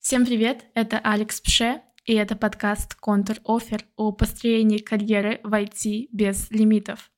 [0.00, 6.08] Всем привет, это Алекс Пше, и это подкаст «Контур Офер» о построении карьеры в IT
[6.10, 7.10] без лимитов.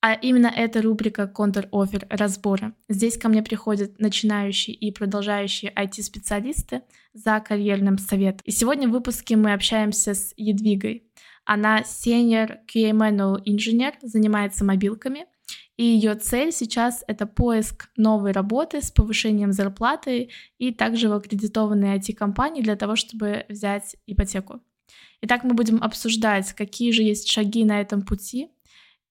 [0.00, 2.74] А именно эта рубрика «Контур Офер» разбора.
[2.88, 6.80] Здесь ко мне приходят начинающие и продолжающие IT-специалисты
[7.12, 8.40] за карьерным советом.
[8.44, 11.04] И сегодня в выпуске мы общаемся с Едвигой.
[11.44, 12.90] Она senior QA
[13.44, 15.26] инженер, занимается мобилками,
[15.76, 21.96] и ее цель сейчас— это поиск новой работы с повышением зарплаты и также в аккредитованные
[21.98, 24.60] IT-компании для того, чтобы взять ипотеку.
[25.22, 28.50] Итак, мы будем обсуждать, какие же есть шаги на этом пути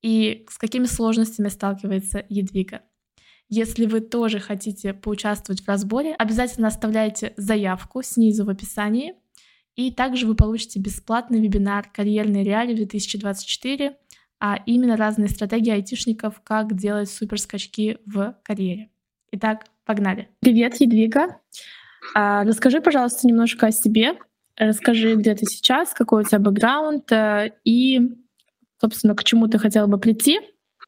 [0.01, 2.81] и с какими сложностями сталкивается Едвига.
[3.49, 9.15] Если вы тоже хотите поучаствовать в разборе, обязательно оставляйте заявку снизу в описании.
[9.75, 13.95] И также вы получите бесплатный вебинар «Карьерные реалии 2024»,
[14.39, 18.89] а именно разные стратегии айтишников, как делать суперскачки в карьере.
[19.31, 20.29] Итак, погнали.
[20.41, 21.39] Привет, Едвига.
[22.13, 24.17] А, расскажи, пожалуйста, немножко о себе.
[24.57, 27.99] Расскажи, где ты сейчас, какой у тебя бэкграунд э, и,
[28.79, 30.39] собственно, к чему ты хотела бы прийти,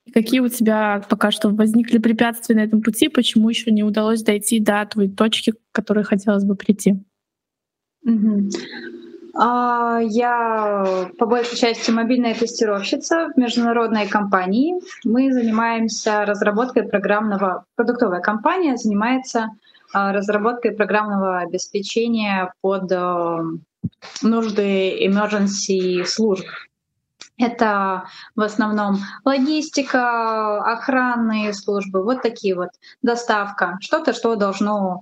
[0.05, 4.21] и какие у тебя пока что возникли препятствия на этом пути, почему еще не удалось
[4.21, 7.03] дойти до той точки, к которой хотелось бы прийти.
[8.05, 8.49] Угу.
[9.37, 14.75] А, я по большей части мобильная тестировщица в международной компании.
[15.03, 17.65] Мы занимаемся разработкой программного...
[17.75, 19.49] Продуктовая компания занимается
[19.93, 23.43] а, разработкой программного обеспечения под э,
[24.21, 26.45] нужды emergency служб.
[27.37, 32.69] Это в основном логистика, охранные службы, вот такие вот,
[33.01, 35.01] доставка, что-то, что должно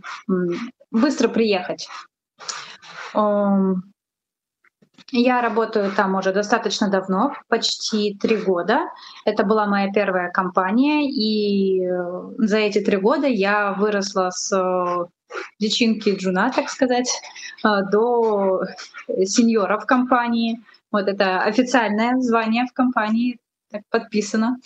[0.90, 1.88] быстро приехать.
[5.12, 8.90] Я работаю там уже достаточно давно, почти три года.
[9.26, 15.06] Это была моя первая компания, и э, за эти три года я выросла с э,
[15.60, 17.10] личинки джуна, так сказать,
[17.64, 18.64] э, до
[19.26, 20.62] сеньора в компании.
[20.92, 23.40] Вот это официальное звание в компании,
[23.72, 24.58] так подписано.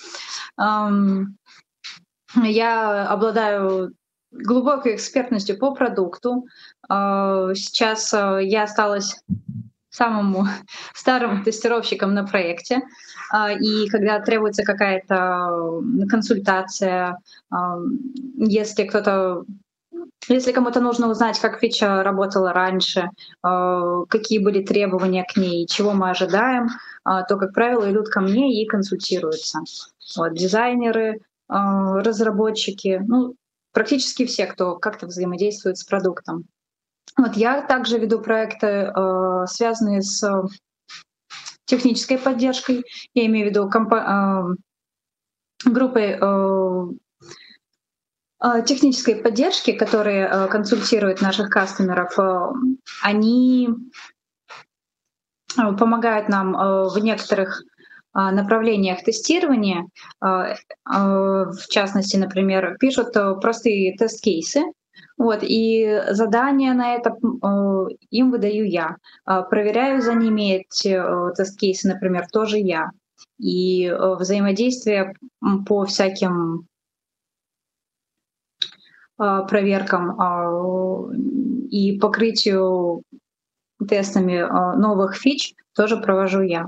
[2.35, 3.93] Я обладаю
[4.31, 6.45] глубокой экспертностью по продукту.
[6.87, 9.15] Сейчас я осталась
[9.97, 10.45] самому
[10.93, 12.81] старым тестировщиком на проекте.
[13.31, 17.17] А, и когда требуется какая-то консультация,
[17.51, 17.77] а,
[18.37, 19.43] если кто-то
[20.29, 23.09] если кому-то нужно узнать, как фича работала раньше,
[23.43, 26.67] а, какие были требования к ней, чего мы ожидаем,
[27.03, 29.59] то, как правило, идут ко мне и консультируются.
[30.17, 33.35] Вот, дизайнеры, разработчики, ну,
[33.77, 36.45] практически все, кто как-то взаимодействует с продуктом.
[37.15, 40.27] Вот я также веду проекты, э, связанные с
[41.65, 42.85] технической поддержкой.
[43.13, 44.55] Я имею в виду компа-
[45.63, 46.17] э, группой
[48.41, 52.17] э, технической поддержки, которые консультируют наших кастомеров.
[53.03, 53.69] Они
[55.55, 57.61] помогают нам в некоторых
[58.17, 59.85] направлениях тестирования,
[60.19, 64.63] в частности, например, пишут простые тест-кейсы,
[65.17, 68.97] вот, и задания на это э, им выдаю я.
[69.25, 72.91] А, проверяю за ними эти э, тест-кейсы, например, тоже я.
[73.39, 75.13] И э, взаимодействие
[75.65, 76.67] по всяким
[79.17, 81.09] проверкам а,
[81.71, 83.01] и покрытию
[83.87, 84.41] тестами
[84.77, 86.67] новых фич тоже провожу я.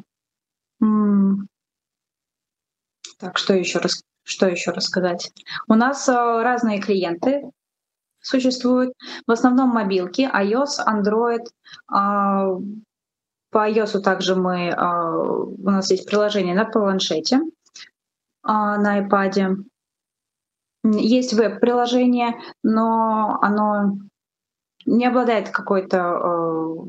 [3.19, 5.31] Так, что еще раз, что еще рассказать?
[5.68, 7.52] У нас разные клиенты,
[8.22, 8.94] существуют.
[9.28, 11.46] В основном мобилки, iOS, Android.
[11.88, 12.47] А,
[13.52, 17.41] по iOS также мы, а, у нас есть приложение на планшете,
[18.44, 19.63] а, на iPad.
[20.84, 23.97] Есть веб-приложение, но оно
[24.86, 26.88] не обладает какой-то...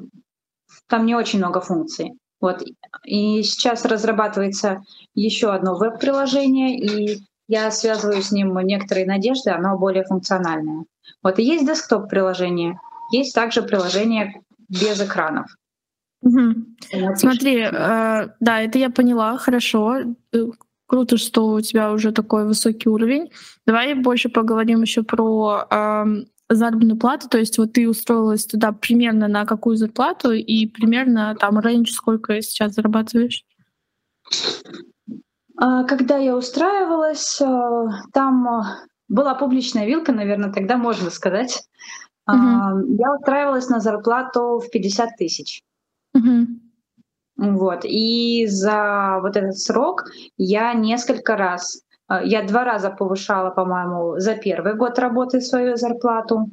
[0.87, 2.13] Там не очень много функций.
[2.41, 2.63] Вот.
[3.05, 4.83] И сейчас разрабатывается
[5.15, 10.85] еще одно веб-приложение, и я связываю с ним некоторые надежды, оно более функциональное.
[11.23, 12.79] Вот и есть десктоп-приложение,
[13.13, 15.47] есть также приложение без экранов.
[16.23, 17.17] Угу.
[17.17, 19.99] Смотри, э, да, это я поняла, хорошо.
[20.33, 20.47] Э,
[20.87, 23.31] круто, что у тебя уже такой высокий уровень.
[23.67, 26.05] Давай больше поговорим еще про э,
[26.51, 27.29] заработную плату.
[27.29, 32.41] То есть вот ты устроилась туда примерно на какую зарплату и примерно там рейндж сколько
[32.43, 33.45] сейчас зарабатываешь?
[35.57, 38.63] А, когда я устраивалась, э, там э,
[39.09, 41.63] была публичная вилка, наверное, тогда можно сказать.
[42.27, 42.97] Угу.
[42.99, 45.63] Я устраивалась на зарплату в 50 тысяч.
[46.15, 46.47] Угу.
[47.37, 47.81] Вот.
[47.85, 50.05] И за вот этот срок
[50.37, 51.83] я несколько раз,
[52.25, 56.49] я два раза повышала, по-моему, за первый год работы свою зарплату,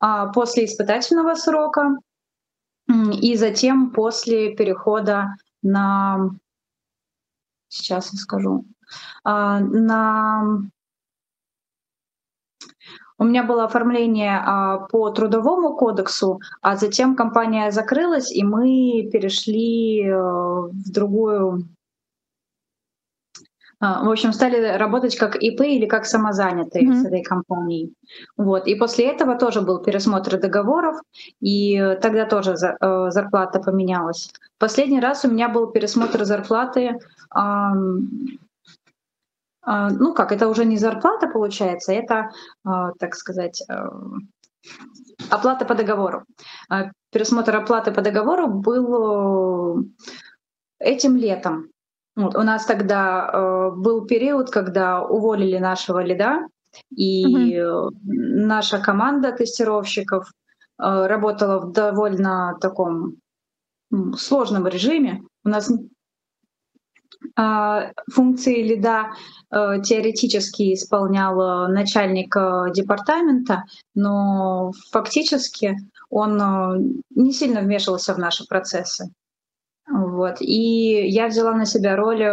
[0.00, 1.96] а после испытательного срока
[3.20, 6.30] и затем после перехода на,
[7.68, 8.64] сейчас я скажу,
[9.24, 10.62] а, на
[13.18, 20.04] у меня было оформление а, по трудовому кодексу, а затем компания закрылась, и мы перешли
[20.04, 21.81] э, в другую а,
[23.82, 27.02] в общем, стали работать как ИП или как самозанятые mm-hmm.
[27.02, 27.92] с этой компанией.
[28.36, 28.66] Вот.
[28.68, 30.96] И после этого тоже был пересмотр договоров,
[31.40, 34.30] и тогда тоже э, зарплата поменялась.
[34.58, 36.98] Последний раз у меня был пересмотр зарплаты
[39.64, 42.30] а, ну как, это уже не зарплата получается, это,
[42.64, 43.88] а, так сказать, э,
[45.30, 46.24] оплата по договору.
[46.68, 49.84] А, пересмотр оплаты по договору был э,
[50.80, 51.68] этим летом.
[52.16, 52.36] Вот.
[52.36, 56.46] У нас тогда э, был период, когда уволили нашего лида,
[56.94, 57.94] и угу.
[58.02, 60.30] наша команда тестировщиков
[60.78, 63.16] работала в довольно таком
[64.16, 65.22] сложном режиме.
[65.44, 65.70] У нас
[68.10, 69.12] функции лида
[69.52, 73.64] Э, теоретически исполнял э, начальник э, департамента,
[73.94, 75.76] но фактически
[76.08, 79.10] он не сильно вмешивался в наши процессы.
[79.92, 80.36] Вот.
[80.40, 82.24] И я взяла на себя роль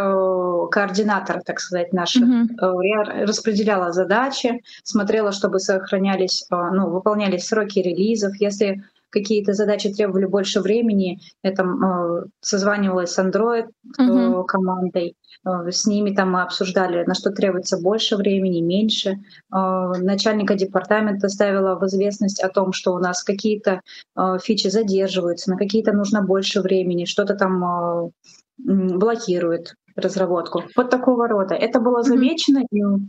[0.69, 2.23] координатора, так сказать, наших.
[2.23, 2.83] Mm-hmm.
[2.83, 8.35] Я распределяла задачи, смотрела, чтобы сохранялись, ну, выполнялись сроки релизов.
[8.39, 13.67] Если какие-то задачи требовали больше времени, я там э, созванивалась с Android
[13.99, 14.43] uh-huh.
[14.45, 15.15] командой,
[15.45, 19.17] э, с ними там мы обсуждали, на что требуется больше времени, меньше.
[19.53, 23.81] Э, начальника департамента ставила в известность о том, что у нас какие-то
[24.15, 28.09] э, фичи задерживаются, на какие-то нужно больше времени, что-то там э,
[28.57, 30.63] блокирует разработку.
[30.75, 31.55] Вот такого рода.
[31.55, 33.07] Это было замечено, mm-hmm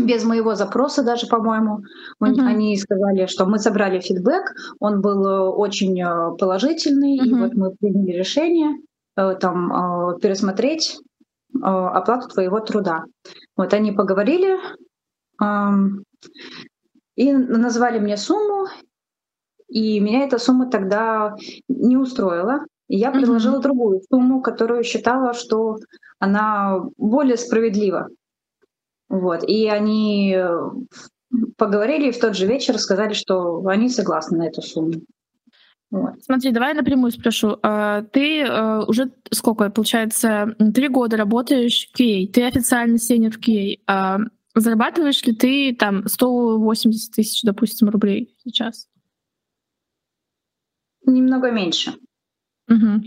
[0.00, 1.80] без моего запроса даже, по-моему.
[2.22, 2.46] Mm-hmm.
[2.46, 7.26] Они сказали, что мы собрали фидбэк, он был э, очень э, положительный, mm-hmm.
[7.26, 8.78] и вот мы приняли решение
[9.16, 10.98] э, там пересмотреть
[11.60, 13.04] оплату твоего труда.
[13.58, 14.56] Вот они поговорили
[17.16, 18.68] и назвали мне сумму,
[19.68, 21.36] и меня эта сумма тогда
[21.68, 22.60] не устроила.
[22.88, 23.62] И я предложила mm-hmm.
[23.62, 25.76] другую сумму, которую считала, что
[26.18, 28.08] она более справедлива.
[29.12, 29.44] Вот.
[29.46, 30.70] И они э,
[31.58, 35.02] поговорили и в тот же вечер сказали, что они согласны на эту сумму.
[35.90, 36.14] Вот.
[36.22, 37.58] Смотри, давай напрямую спрошу.
[37.62, 43.38] А, ты э, уже сколько, получается, три года работаешь в QA, ты официально сенер в
[43.38, 43.80] QA.
[43.86, 44.16] А
[44.54, 48.88] зарабатываешь ли ты там 180 тысяч, допустим, рублей сейчас?
[51.04, 51.92] Немного меньше.
[52.70, 53.02] Угу.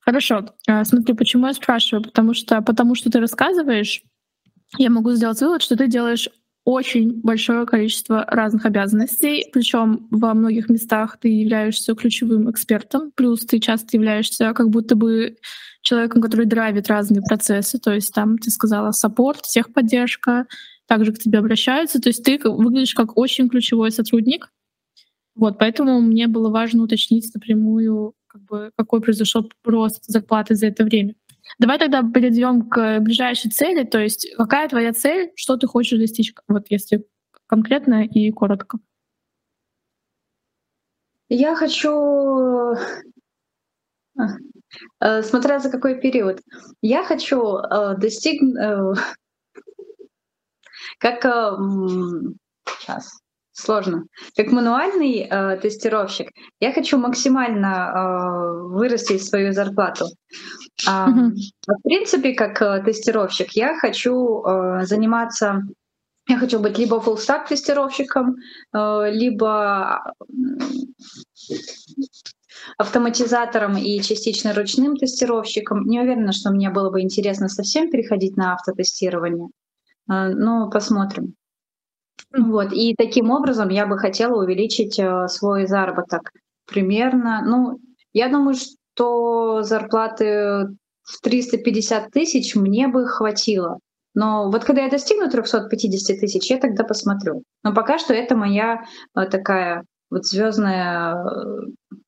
[0.00, 0.46] Хорошо.
[0.66, 2.02] А, смотри, почему я спрашиваю?
[2.02, 4.02] Потому что, потому что ты рассказываешь,
[4.78, 6.28] я могу сделать вывод, что ты делаешь
[6.64, 13.58] очень большое количество разных обязанностей, причем во многих местах ты являешься ключевым экспертом, плюс ты
[13.58, 15.36] часто являешься как будто бы
[15.82, 20.46] человеком, который драйвит разные процессы, то есть там ты сказала саппорт, техподдержка,
[20.86, 24.52] также к тебе обращаются, то есть ты выглядишь как очень ключевой сотрудник.
[25.34, 30.84] Вот, поэтому мне было важно уточнить напрямую, как бы, какой произошел рост зарплаты за это
[30.84, 31.14] время.
[31.58, 36.34] Давай тогда перейдем к ближайшей цели, то есть какая твоя цель, что ты хочешь достичь,
[36.48, 37.06] вот если
[37.46, 38.78] конкретно и коротко.
[41.28, 42.74] Я хочу,
[45.00, 46.40] э, смотря за какой период,
[46.82, 48.94] я хочу э, достигнуть, э,
[50.98, 51.22] как
[52.80, 54.04] сейчас, сложно.
[54.36, 56.30] Как мануальный э, тестировщик,
[56.60, 60.06] я хочу максимально э, вырастить свою зарплату.
[60.86, 61.32] А, mm-hmm.
[61.66, 65.62] В принципе, как э, тестировщик, я хочу э, заниматься,
[66.28, 68.36] я хочу быть либо full stack тестировщиком,
[68.74, 70.02] э, либо
[72.78, 75.84] автоматизатором и частично ручным тестировщиком.
[75.86, 79.48] Не уверена, что мне было бы интересно совсем переходить на автотестирование,
[80.06, 81.34] но посмотрим.
[82.32, 82.72] Вот.
[82.72, 86.30] И таким образом я бы хотела увеличить свой заработок
[86.66, 87.42] примерно.
[87.44, 87.80] Ну,
[88.12, 90.68] я думаю, что зарплаты
[91.02, 93.78] в 350 тысяч мне бы хватило.
[94.14, 97.42] Но вот когда я достигну 350 тысяч, я тогда посмотрю.
[97.62, 98.82] Но пока что это моя
[99.16, 101.60] э, такая вот звездная э,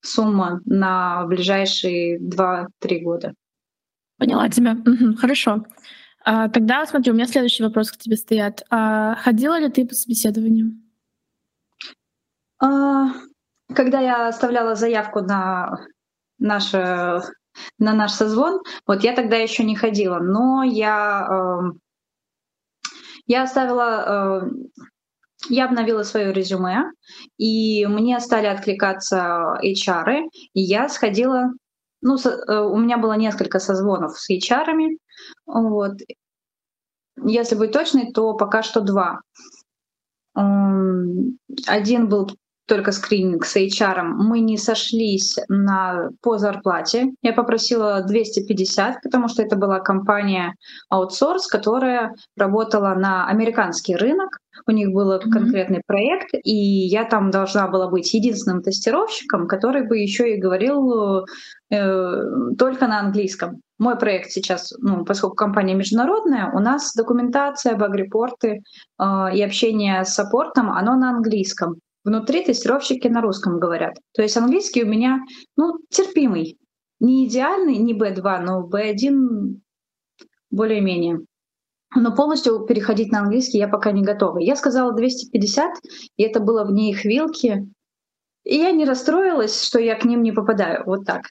[0.03, 2.67] сумма на ближайшие 2-3
[3.01, 3.33] года.
[4.19, 4.73] Поняла тебя.
[4.73, 5.65] Угу, хорошо.
[6.25, 8.63] А, тогда смотри, у меня следующий вопрос к тебе стоят.
[8.71, 10.73] А, ходила ли ты по собеседованию?
[12.63, 13.13] А,
[13.75, 15.87] когда я оставляла заявку на
[16.45, 17.23] наше
[17.79, 18.61] на наш созвон.
[18.87, 21.81] Вот я тогда еще не ходила, но я, эм,
[23.27, 24.51] я оставила, э,
[25.49, 26.91] я обновила свое резюме,
[27.39, 31.53] и мне стали откликаться HR, и я сходила,
[32.03, 34.99] ну, э, у меня было несколько созвонов с HR,
[35.47, 35.93] вот.
[37.25, 39.21] Если быть точной, то пока что два.
[40.35, 42.29] Один был
[42.67, 47.13] только скрининг с HR, мы не сошлись на, по зарплате.
[47.23, 50.55] Я попросила 250, потому что это была компания
[50.89, 54.39] аутсорс, которая работала на американский рынок.
[54.67, 55.31] У них был mm-hmm.
[55.31, 61.27] конкретный проект, и я там должна была быть единственным тестировщиком, который бы еще и говорил
[61.71, 62.21] э,
[62.57, 63.61] только на английском.
[63.79, 68.63] Мой проект сейчас, ну, поскольку компания международная, у нас документация, баг-репорты
[68.99, 71.81] э, и общение с саппортом, оно на английском.
[72.05, 73.95] Внутри тестировщики на русском говорят.
[74.13, 75.21] То есть английский у меня,
[75.57, 76.59] ну, терпимый.
[77.01, 79.57] Не идеальный, не B2, но B1
[80.51, 81.21] более-менее.
[81.97, 84.39] Но полностью переходить на английский я пока не готова.
[84.39, 85.71] Я сказала 250,
[86.17, 87.67] и это было вне их вилки.
[88.45, 90.85] И я не расстроилась, что я к ним не попадаю.
[90.85, 91.23] Вот так.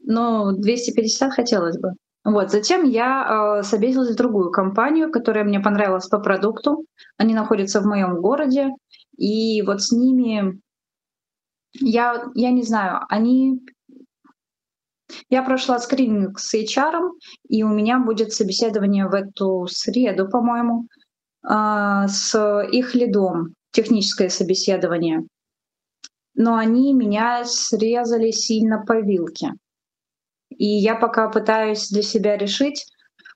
[0.00, 1.92] Но 250 хотелось бы.
[2.24, 6.86] Вот, затем я э, собесилась в другую компанию, которая мне понравилась по продукту.
[7.18, 8.70] Они находятся в моем городе.
[9.16, 10.60] И вот с ними,
[11.74, 13.60] я, я не знаю, они...
[15.28, 17.10] Я прошла скрининг с HR,
[17.48, 20.88] и у меня будет собеседование в эту среду, по-моему,
[21.42, 25.24] а, с их лидом, техническое собеседование.
[26.34, 29.52] Но они меня срезали сильно по вилке.
[30.48, 32.86] И я пока пытаюсь для себя решить,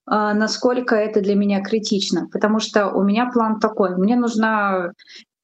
[0.06, 3.96] а, насколько это для меня критично, потому что у меня план такой.
[3.96, 4.92] Мне нужна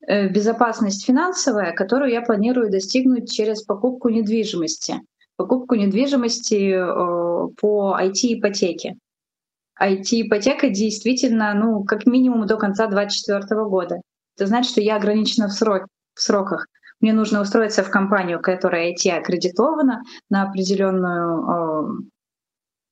[0.06, 5.00] безопасность финансовая, которую я планирую достигнуть через покупку недвижимости.
[5.36, 8.96] Покупку недвижимости э, по IT-ипотеке.
[9.80, 14.00] IT-ипотека действительно, ну, как минимум до конца 2024 года.
[14.36, 16.66] Это значит, что я ограничена в, срок, в сроках.
[17.00, 22.08] Мне нужно устроиться в компанию, которая IT аккредитована на определенную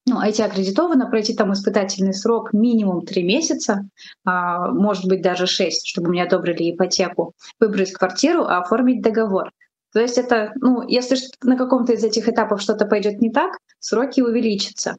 [0.06, 3.88] ну, IT-аккредитовано, пройти там испытательный срок минимум три месяца,
[4.24, 9.52] а, может быть даже шесть, чтобы мне одобрили ипотеку, выбрать квартиру, а оформить договор.
[9.92, 14.20] То есть это, ну, если на каком-то из этих этапов что-то пойдет не так, сроки
[14.20, 14.96] увеличатся.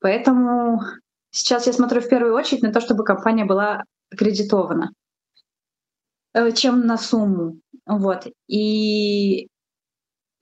[0.00, 0.80] Поэтому
[1.30, 4.92] сейчас я смотрю в первую очередь на то, чтобы компания была аккредитована,
[6.34, 7.56] э, чем на сумму.
[7.86, 8.26] Вот.
[8.46, 9.48] И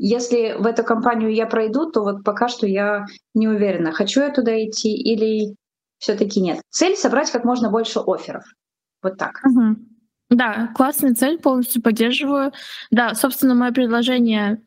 [0.05, 4.31] если в эту компанию я пройду, то вот пока что я не уверена, хочу я
[4.31, 5.55] туда идти или
[5.99, 6.61] все-таки нет.
[6.71, 8.43] Цель собрать как можно больше офферов.
[9.01, 9.41] Вот так.
[9.45, 9.77] Угу.
[10.31, 12.53] Да, классная цель, полностью поддерживаю.
[12.91, 14.61] Да, собственно, мое предложение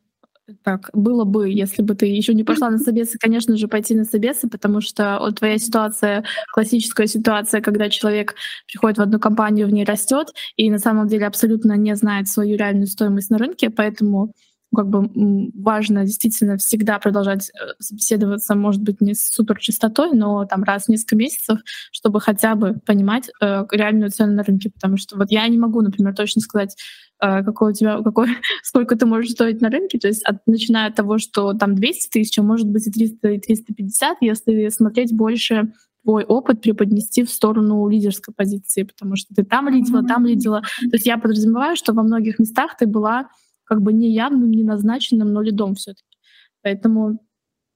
[0.64, 4.06] так было бы, если бы ты еще не пошла на собесы, конечно же, пойти на
[4.06, 6.24] собесы, потому что вот твоя ситуация,
[6.54, 8.36] классическая ситуация, когда человек
[8.68, 12.58] приходит в одну компанию, в ней растет и на самом деле абсолютно не знает свою
[12.58, 14.32] реальную стоимость на рынке, поэтому
[14.74, 15.10] как бы
[15.54, 20.86] важно действительно всегда продолжать э, собеседоваться, может быть, не с супер частотой, но там раз
[20.86, 21.60] в несколько месяцев,
[21.92, 25.82] чтобы хотя бы понимать э, реальную цену на рынке, потому что вот я не могу,
[25.82, 26.76] например, точно сказать,
[27.22, 28.30] э, какой у тебя, какой,
[28.64, 32.10] сколько ты можешь стоить на рынке, то есть от, начиная от того, что там 200
[32.10, 35.72] тысяч, а может быть и 300, и 350, если смотреть больше
[36.04, 40.62] твой опыт преподнести в сторону лидерской позиции, потому что ты там лидила, там лидила.
[40.62, 43.30] То есть я подразумеваю, что во многих местах ты была
[43.66, 46.18] как бы не явным, не назначенным, но лидом все таки
[46.64, 47.20] Поэтому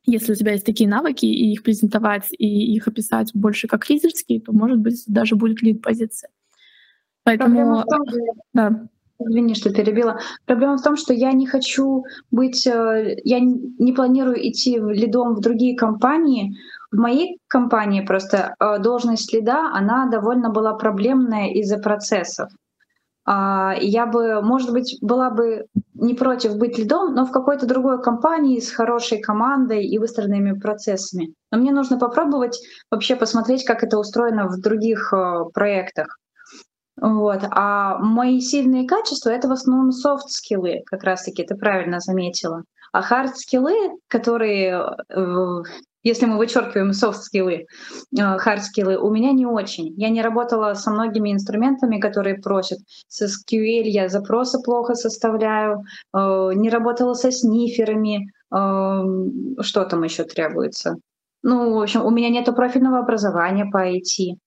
[0.05, 4.41] если у тебя есть такие навыки, и их презентовать, и их описать больше как лидерские,
[4.41, 6.29] то, может быть, даже будет лид-позиция.
[7.23, 7.83] Поэтому...
[7.83, 8.03] Том,
[8.53, 8.87] да.
[9.21, 10.17] Извини, что перебила.
[10.45, 15.41] Проблема в том, что я не хочу быть, э, я не планирую идти лидом в
[15.41, 16.55] другие компании.
[16.89, 22.49] В моей компании просто э, должность лида, она довольно была проблемная из-за процессов.
[23.31, 28.01] А, я бы, может быть, была бы не против быть лидом, но в какой-то другой
[28.01, 31.35] компании с хорошей командой и выстроенными процессами.
[31.51, 32.59] Но мне нужно попробовать
[32.89, 36.17] вообще посмотреть, как это устроено в других э, проектах.
[36.99, 37.43] Вот.
[37.51, 42.63] А мои сильные качества— это в основном софт-скиллы, как раз-таки ты правильно заметила.
[42.91, 45.61] А хард-скиллы, которые э,
[46.03, 47.65] если мы вычеркиваем софт-скиллы,
[48.15, 49.93] хард-скиллы, у меня не очень.
[49.97, 52.79] Я не работала со многими инструментами, которые просят.
[53.07, 60.23] С SQL я запросы плохо составляю, э, не работала со сниферами, э, что там еще
[60.23, 60.95] требуется.
[61.43, 64.37] Ну, в общем, у меня нет профильного образования по IT.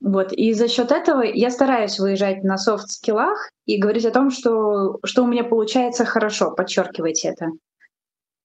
[0.00, 0.32] Вот.
[0.32, 5.24] И за счет этого я стараюсь выезжать на софт-скиллах и говорить о том, что, что
[5.24, 7.48] у меня получается хорошо, подчеркивать это.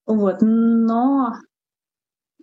[0.06, 0.38] Вот.
[0.40, 1.34] Но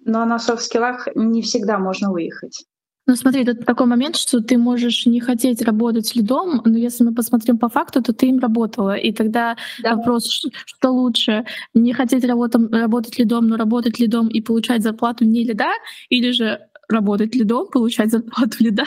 [0.06, 2.66] но на софт-скиллах не всегда можно выехать.
[3.08, 7.14] Ну смотри, тут такой момент, что ты можешь не хотеть работать лидом, но если мы
[7.14, 8.96] посмотрим по факту, то ты им работала.
[8.96, 9.96] И тогда да.
[9.96, 15.44] вопрос, что лучше, не хотеть работать, работать лидом, но работать лидом и получать зарплату не
[15.44, 15.72] лида,
[16.10, 18.86] или же работать лидом, получать зарплату лида,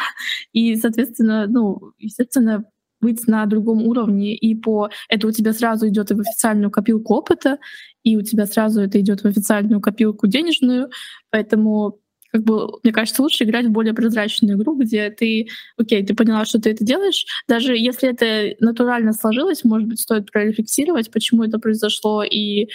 [0.52, 2.64] и, соответственно, ну, естественно,
[3.00, 7.58] быть на другом уровне, и по это у тебя сразу идет в официальную копилку опыта,
[8.04, 10.90] и у тебя сразу это идет в официальную копилку денежную,
[11.30, 11.98] поэтому
[12.34, 15.46] как бы, мне кажется, лучше играть в более прозрачную игру, где ты,
[15.76, 17.24] окей, ты поняла, что ты это делаешь.
[17.46, 22.68] Даже если это натурально сложилось, может быть, стоит прорефлексировать, почему это произошло, и,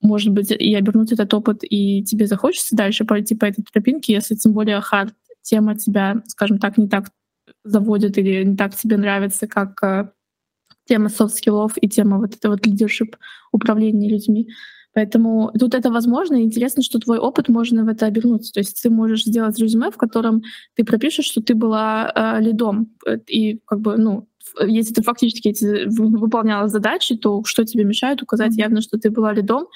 [0.00, 4.34] может быть, и обернуть этот опыт, и тебе захочется дальше пойти по этой тропинке, если
[4.34, 5.12] тем более хард
[5.42, 7.10] тема тебя, скажем так, не так
[7.64, 10.08] заводит или не так тебе нравится, как э,
[10.86, 13.16] тема софт-скиллов и тема вот этого вот leadership
[13.52, 14.48] управления людьми.
[14.94, 18.52] Поэтому тут это возможно, и интересно, что твой опыт можно в это обернуть.
[18.52, 20.42] То есть ты можешь сделать резюме, в котором
[20.74, 22.90] ты пропишешь, что ты была э, лидом,
[23.26, 24.28] и как бы, ну,
[24.66, 29.32] если ты фактически эти, выполняла задачи, то что тебе мешает указать явно, что ты была
[29.32, 29.66] лидом,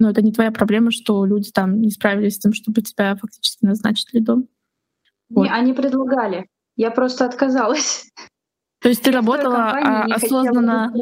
[0.00, 3.64] но это не твоя проблема, что люди там не справились с тем, чтобы тебя фактически
[3.64, 4.48] назначить лидом.
[5.28, 5.44] Вот.
[5.44, 6.48] Не, они предлагали.
[6.76, 8.08] Я просто отказалась.
[8.80, 10.92] То есть ты работала а, осознанно...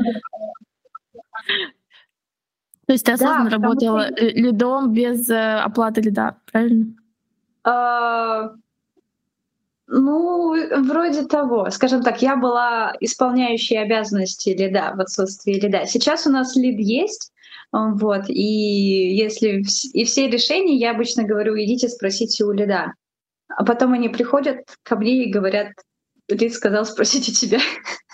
[2.86, 4.24] То есть ты осознанно да, работала что...
[4.24, 6.86] лидом без э, оплаты лида, правильно?
[7.62, 8.52] А,
[9.86, 10.54] ну,
[10.84, 11.70] вроде того.
[11.70, 15.86] Скажем так, я была исполняющей обязанности лида в отсутствии лида.
[15.86, 17.32] Сейчас у нас лид есть,
[17.72, 22.94] вот, и если и все решения, я обычно говорю, идите спросите у лида.
[23.48, 25.72] А потом они приходят ко мне и говорят,
[26.28, 27.60] лид сказал спросите тебя.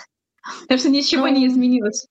[0.62, 2.06] Потому что ничего не ну, изменилось.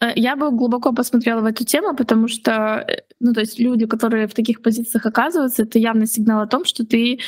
[0.00, 3.86] Э, я бы глубоко посмотрела в эту тему, потому что, э, ну, то есть люди,
[3.86, 7.20] которые в таких позициях оказываются, это явный сигнал о том, что ты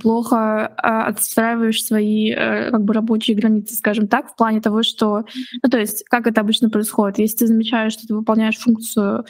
[0.00, 5.24] плохо а, отстраиваешь свои э, как бы рабочие границы, скажем так, в плане того, что,
[5.62, 9.24] ну, то есть, как это обычно происходит, если ты замечаешь, что ты выполняешь функцию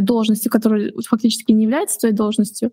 [0.00, 2.70] должности, которая фактически не является твоей должностью,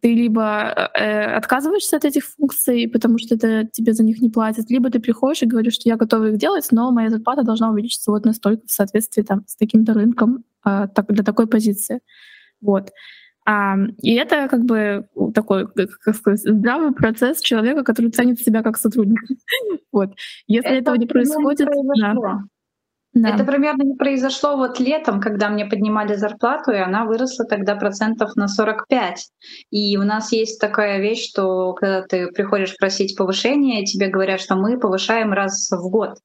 [0.00, 4.70] ты либо э, отказываешься от этих функций, потому что это тебе за них не платят,
[4.70, 8.10] либо ты приходишь и говоришь, что я готова их делать, но моя зарплата должна увеличиться
[8.10, 12.00] вот настолько в соответствии там, с таким-то рынком э, так, для такой позиции.
[12.60, 12.90] Вот.
[13.46, 18.76] А, и это как бы такой, как сказать, здравый процесс человека, который ценит себя как
[18.76, 19.20] сотрудник.
[19.92, 20.14] вот.
[20.46, 21.68] Если это этого не происходит,
[23.12, 23.30] да.
[23.30, 28.36] Это примерно не произошло вот летом, когда мне поднимали зарплату, и она выросла тогда процентов
[28.36, 29.30] на 45.
[29.70, 34.54] И у нас есть такая вещь, что когда ты приходишь просить повышения, тебе говорят, что
[34.54, 36.18] мы повышаем раз в год.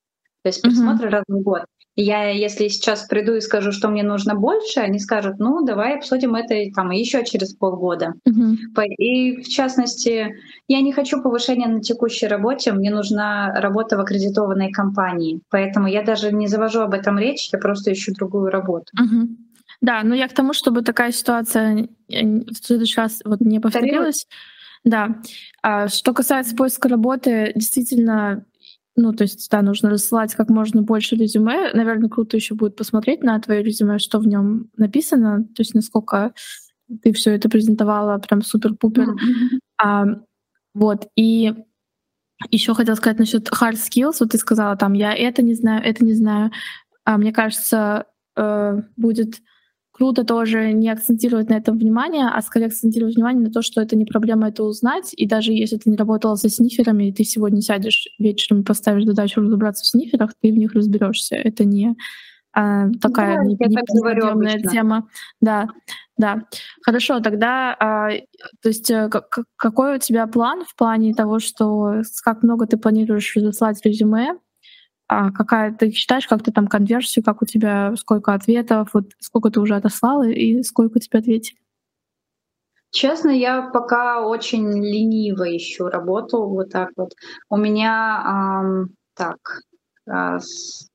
[0.44, 1.10] То есть присмотр mm-hmm.
[1.10, 1.66] раз в год.
[1.98, 6.36] Я, если сейчас приду и скажу, что мне нужно больше, они скажут, ну, давай обсудим
[6.36, 8.14] это там еще через полгода.
[8.28, 8.86] Mm-hmm.
[8.98, 10.36] И в частности,
[10.68, 15.40] я не хочу повышения на текущей работе, мне нужна работа в аккредитованной компании.
[15.50, 18.92] Поэтому я даже не завожу об этом речь, я просто ищу другую работу.
[19.00, 19.28] Mm-hmm.
[19.80, 24.28] Да, но я к тому, чтобы такая ситуация в следующий раз вот не повторилась.
[24.84, 25.16] Да.
[25.64, 28.46] А что касается поиска работы, действительно,
[28.96, 31.74] ну, то есть, да, нужно рассылать как можно больше резюме.
[31.74, 36.34] Наверное, круто еще будет посмотреть на твое резюме, что в нем написано, то есть насколько
[37.02, 39.10] ты все это презентовала прям супер-пупер.
[39.10, 39.60] Mm-hmm.
[39.82, 40.06] А,
[40.74, 41.54] вот, и
[42.52, 44.18] еще хотела сказать насчет hard skills.
[44.20, 46.52] Вот ты сказала там, я это не знаю, это не знаю.
[47.04, 48.06] А мне кажется,
[48.36, 49.42] э, будет
[49.96, 53.96] круто тоже не акцентировать на этом внимание, а скорее акцентировать внимание на то, что это
[53.96, 55.14] не проблема это узнать.
[55.14, 59.06] И даже если ты не работала со сниферами, и ты сегодня сядешь вечером и поставишь
[59.06, 61.36] задачу разобраться в сниферах, ты в них разберешься.
[61.36, 61.96] Это не
[62.52, 65.08] а, такая да, неподъемная тема.
[65.40, 65.68] Да,
[66.18, 66.44] да.
[66.82, 68.10] Хорошо, тогда, а,
[68.62, 72.76] то есть, э, как, какой у тебя план в плане того, что как много ты
[72.76, 74.36] планируешь разослать резюме,
[75.08, 79.50] а какая ты считаешь, как ты там конверсию, как у тебя, сколько ответов, вот сколько
[79.50, 81.58] ты уже отослал и сколько тебе ответили?
[82.92, 87.12] Честно, я пока очень лениво ищу работу, вот так вот.
[87.50, 89.38] У меня эм, так,
[90.06, 90.88] раз,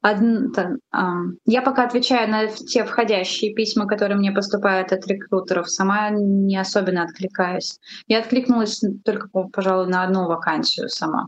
[0.00, 6.10] один, эм, я пока отвечаю на те входящие письма, которые мне поступают от рекрутеров, сама
[6.10, 7.78] не особенно откликаюсь.
[8.06, 11.26] Я откликнулась только, пожалуй, на одну вакансию сама.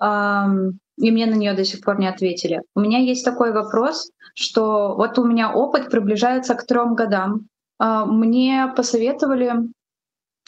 [0.00, 2.62] Эм, и мне на нее до сих пор не ответили.
[2.74, 7.46] У меня есть такой вопрос, что вот у меня опыт приближается к трем годам.
[7.78, 9.70] А, мне посоветовали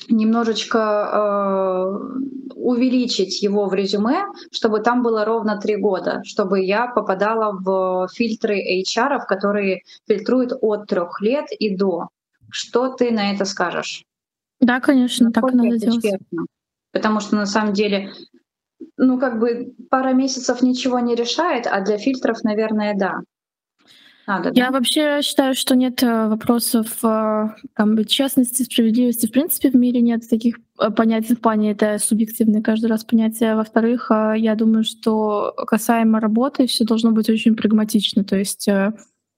[0.09, 7.53] немножечко э, увеличить его в резюме, чтобы там было ровно три года, чтобы я попадала
[7.53, 12.09] в фильтры HR, которые фильтруют от трех лет и до.
[12.51, 14.05] Что ты на это скажешь?
[14.61, 16.03] Да, конечно, так и надо делать.
[16.03, 16.47] Честно?
[16.93, 18.13] Потому что на самом деле,
[18.97, 23.21] ну как бы пара месяцев ничего не решает, а для фильтров, наверное, да.
[24.27, 24.73] Надо, Я да?
[24.73, 29.27] вообще считаю, что нет э, вопросов э, там, честности, справедливости.
[29.27, 33.57] В принципе, в мире нет таких э, понятий в плане это субъективное каждый раз понятие.
[33.57, 38.23] Во-вторых, я думаю, что касаемо работы все должно быть очень прагматично.
[38.23, 38.69] То есть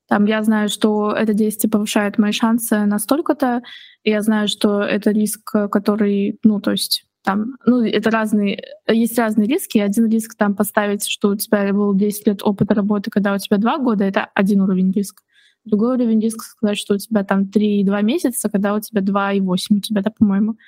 [0.09, 3.63] там я знаю, что это действие повышает мои шансы настолько-то,
[4.03, 9.19] и я знаю, что это риск, который, ну, то есть там, ну, это разные, есть
[9.19, 9.79] разные риски.
[9.79, 13.57] Один риск там поставить, что у тебя был 10 лет опыта работы, когда у тебя
[13.57, 15.23] 2 года, это один уровень риска.
[15.65, 19.81] Другой уровень риска сказать, что у тебя там 3,2 месяца, когда у тебя 2,8 у
[19.81, 20.59] тебя, да, по-моему.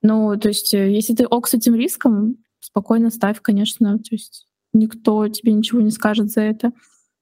[0.00, 3.98] Ну, то есть, э, если ты ок с этим риском, спокойно ставь, конечно.
[3.98, 6.70] То есть никто тебе ничего не скажет за это.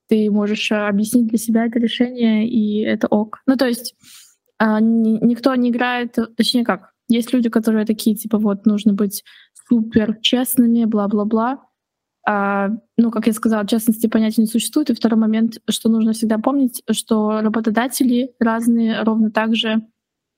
[0.09, 3.41] Ты можешь э, объяснить для себя это решение, и это ок.
[3.47, 3.95] Ну, то есть
[4.59, 9.25] а, никто не играет, точнее как, есть люди, которые такие, типа, вот, нужно быть
[9.69, 11.63] супер честными, бла-бла-бла.
[12.29, 14.91] А, ну, как я сказала, честности понятия не существует.
[14.91, 19.83] И второй момент, что нужно всегда помнить, что работодатели разные ровно так же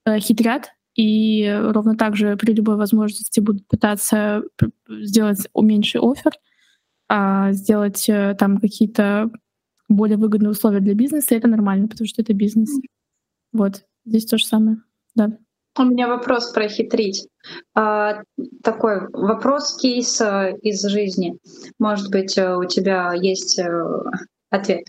[0.04, 4.42] э, хитрят, и ровно так же при любой возможности будут пытаться
[4.88, 6.32] сделать меньший офер,
[7.08, 9.30] а сделать э, там какие-то
[9.88, 12.70] более выгодные условия для бизнеса, и это нормально, потому что это бизнес.
[13.52, 14.78] Вот, здесь то же самое,
[15.14, 15.38] да.
[15.78, 17.28] У меня вопрос про хитрить.
[17.72, 18.22] А,
[18.64, 21.38] такой вопрос кейса из жизни.
[21.78, 23.84] Может быть, э, у тебя есть э,
[24.50, 24.84] ответ.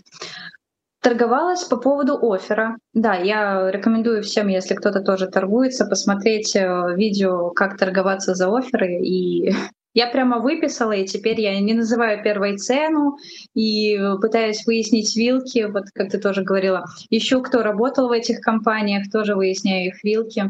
[1.00, 2.76] Торговалась по поводу оффера.
[2.92, 9.00] Да, я рекомендую всем, если кто-то тоже торгуется, посмотреть э, видео, как торговаться за оферы
[9.00, 9.52] и
[9.94, 13.16] я прямо выписала, и теперь я не называю первой цену
[13.54, 16.84] и пытаюсь выяснить вилки, вот как ты тоже говорила.
[17.10, 20.48] Ищу, кто работал в этих компаниях, тоже выясняю их вилки.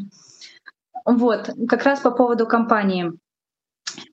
[1.11, 3.13] Вот, как раз по поводу компании.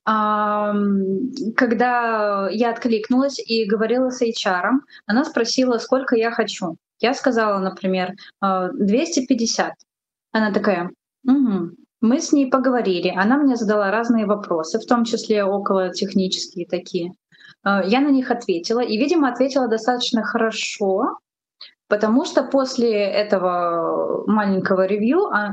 [0.04, 4.72] Когда я откликнулась и говорила с HR,
[5.06, 6.76] она спросила, сколько я хочу.
[6.98, 9.74] Я сказала, например, 250.
[10.32, 10.90] Она такая,
[11.24, 16.66] угу, мы с ней поговорили, она мне задала разные вопросы, в том числе около технические
[16.66, 17.12] такие.
[17.64, 21.18] Э, я на них ответила, и, видимо, ответила достаточно хорошо,
[21.88, 25.50] потому что после этого маленького ревью, а,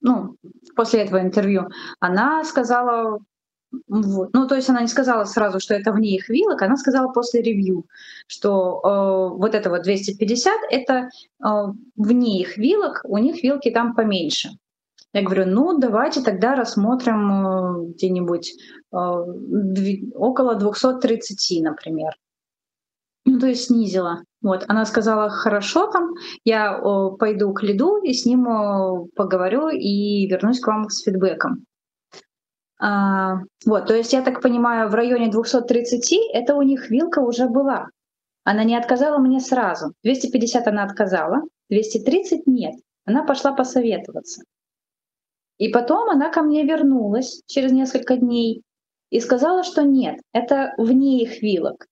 [0.00, 0.36] ну,
[0.78, 3.18] после этого интервью, она сказала,
[3.88, 4.30] вот.
[4.32, 7.42] Ну, то есть она не сказала сразу, что это вне их вилок, она сказала после
[7.42, 7.84] ревью,
[8.28, 11.48] что э, вот это вот 250 это э,
[11.96, 14.50] вне их вилок, у них вилки там поменьше.
[15.12, 18.52] Я говорю, ну давайте тогда рассмотрим э, где-нибудь
[18.92, 18.96] э,
[20.14, 22.12] около 230, например.
[23.24, 24.22] Ну, то есть снизила.
[24.40, 26.80] Вот, она сказала, хорошо там, я
[27.18, 28.44] пойду к Лиду и с ним
[29.16, 31.64] поговорю и вернусь к вам с фидбэком.
[32.80, 37.48] А, вот, то есть я так понимаю, в районе 230 это у них вилка уже
[37.48, 37.88] была.
[38.44, 39.92] Она не отказала мне сразу.
[40.04, 42.74] 250 она отказала, 230 нет.
[43.04, 44.42] Она пошла посоветоваться.
[45.58, 48.62] И потом она ко мне вернулась через несколько дней
[49.10, 51.86] и сказала, что нет, это вне их вилок.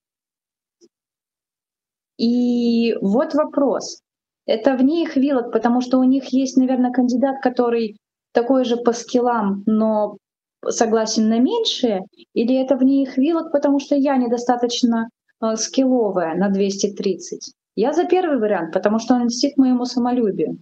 [2.17, 4.01] И вот вопрос.
[4.45, 7.97] Это вне их вилок, потому что у них есть, наверное, кандидат, который
[8.31, 10.17] такой же по скиллам, но
[10.67, 15.09] согласен на меньшее, или это вне их вилок, потому что я недостаточно
[15.41, 17.51] э, скилловая на 230.
[17.75, 20.57] Я за первый вариант, потому что он льстит моему самолюбию.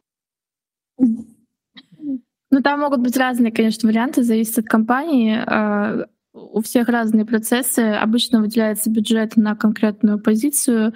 [0.97, 5.37] Ну, там могут быть разные, конечно, варианты, зависит от компании.
[5.45, 7.79] А, у всех разные процессы.
[7.79, 10.93] Обычно выделяется бюджет на конкретную позицию,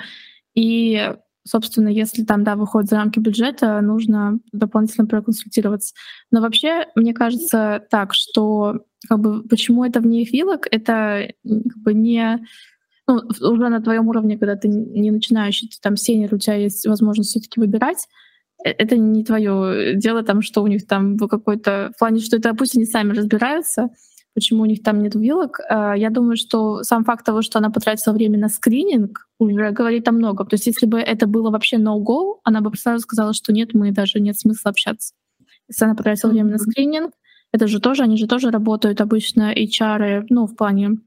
[0.60, 1.16] и,
[1.48, 5.94] собственно, если там, да, выходит за рамки бюджета, нужно дополнительно проконсультироваться.
[6.32, 11.78] Но вообще, мне кажется так, что как бы, почему это вне их вилок, это как
[11.78, 12.46] бы не
[13.08, 16.86] ну, уже на твоем уровне, когда ты не начинающий, ты там сенер, у тебя есть
[16.86, 18.08] возможность все-таки выбирать,
[18.64, 22.54] Э, это не твое дело, там, что у них там какой-то в плане, что это
[22.54, 23.90] пусть они сами разбираются,
[24.40, 25.60] почему у них там нет вилок.
[25.70, 30.08] А, я думаю, что сам факт того, что она потратила время на скрининг, уже говорит
[30.08, 30.48] о многом.
[30.48, 33.92] То есть если бы это было вообще no-go, она бы сразу сказала, что нет, мы
[33.92, 35.14] даже нет смысла общаться.
[35.68, 37.12] Если она потратила время на скрининг,
[37.52, 41.00] это же тоже, они же тоже работают обычно HR, ну, в плане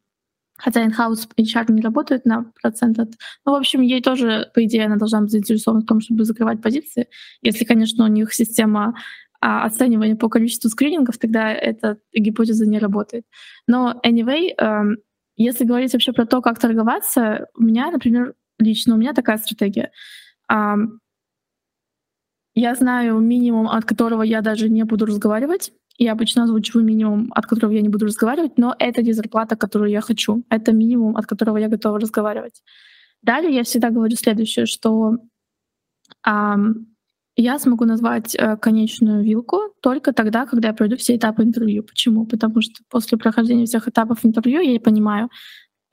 [0.59, 3.09] Хотя in-house HR не работает на процент от...
[3.45, 6.63] Ну, в общем, ей тоже, по идее, она должна быть заинтересована в том, чтобы закрывать
[6.63, 7.09] позиции.
[7.43, 8.95] Если, конечно, у них система
[9.43, 13.25] а, оценивания по количеству скринингов, тогда эта гипотеза не работает.
[13.67, 14.99] Но anyway, эм,
[15.37, 19.91] если говорить вообще про то, как торговаться, у меня, например, лично у меня такая стратегия.
[22.55, 25.73] Я знаю минимум, от которого я даже не буду разговаривать.
[25.99, 29.91] Я обычно озвучиваю минимум, от которого я не буду разговаривать, но это не зарплата, которую
[29.91, 30.45] я хочу.
[30.51, 32.63] Это минимум, от которого я готова разговаривать.
[33.23, 35.17] Далее я всегда говорю следующее, что
[36.27, 36.92] эм,
[37.37, 41.83] я смогу назвать э, конечную вилку только тогда, когда я пройду все этапы интервью.
[41.83, 42.27] Почему?
[42.27, 45.31] Потому что после прохождения всех этапов интервью я понимаю,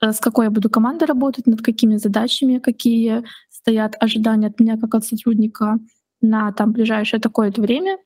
[0.02, 4.76] э, с какой я буду командой работать, над какими задачами, какие стоят ожидания от меня
[4.78, 5.78] как от сотрудника
[6.20, 7.98] на там ближайшее такое-то время.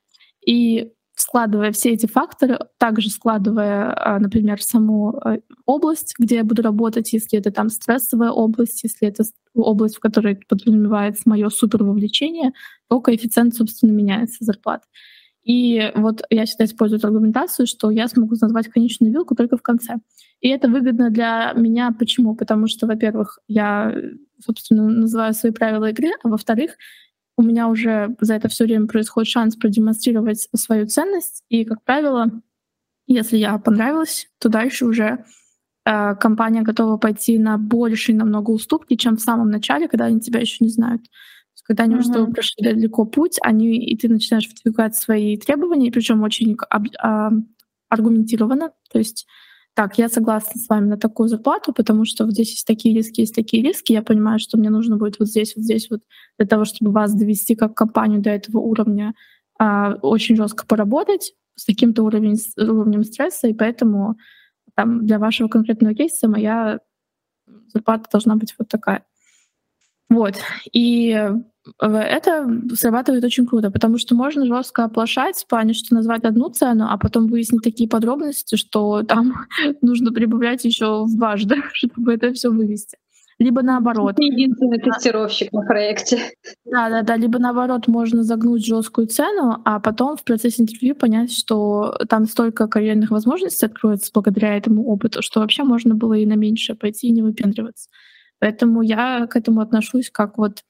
[0.47, 5.21] И складывая все эти факторы, также складывая, а, например, саму
[5.67, 9.25] область, где я буду работать, если это там стрессовая область, если это
[9.55, 12.53] область, в которой подразумевается мое супер вовлечение,
[12.89, 14.83] то коэффициент, собственно, меняется зарплат.
[15.45, 19.63] И вот я всегда использую эту аргументацию, что я смогу назвать конечную вилку только в
[19.63, 19.97] конце.
[20.41, 21.95] И это выгодно для меня.
[21.99, 22.35] Почему?
[22.35, 23.95] Потому что, во-первых, я,
[24.45, 26.77] собственно, называю свои правила игры, а во-вторых,
[27.37, 31.43] у меня уже за это все время происходит шанс продемонстрировать свою ценность.
[31.49, 32.31] И, как правило,
[33.07, 35.25] если я понравилась, то дальше уже
[35.85, 40.59] компания готова пойти на большие намного уступки, чем в самом начале, когда они тебя еще
[40.61, 41.03] не знают.
[41.65, 41.99] Когда они mm-hmm.
[41.99, 47.31] уже прошли далеко путь, они, и ты начинаешь выдвигать свои требования, причем очень а,
[47.89, 48.73] аргументированно.
[48.93, 49.27] То есть
[49.75, 53.23] так, я согласна с вами на такую зарплату, потому что вот здесь есть такие риски,
[53.23, 53.93] есть такие риски.
[53.93, 56.01] Я понимаю, что мне нужно будет вот здесь, вот здесь вот
[56.39, 59.15] для того, чтобы вас довести как компанию до этого уровня,
[59.59, 64.17] а, очень жестко поработать с таким-то уровнем, уровнем стресса, и поэтому
[64.75, 66.81] там для вашего конкретного кейса моя
[67.73, 69.05] зарплата должна быть вот такая.
[70.11, 70.35] Вот.
[70.73, 71.19] И
[71.81, 76.87] это срабатывает очень круто, потому что можно жестко оплошать в плане, что назвать одну цену,
[76.89, 79.47] а потом выяснить такие подробности, что там
[79.81, 82.99] нужно прибавлять еще дважды, чтобы это все вывести.
[83.39, 84.17] Либо наоборот.
[84.17, 86.19] Ты единственный тестировщик на проекте.
[86.65, 87.17] Да, да, да.
[87.17, 92.69] Либо наоборот, можно загнуть жесткую цену, а потом в процессе интервью понять, что там столько
[92.69, 97.13] карьерных возможностей откроется благодаря этому опыту, что вообще можно было и на меньшее пойти и
[97.13, 97.89] не выпендриваться.
[98.39, 100.63] Поэтому я к этому отношусь как вот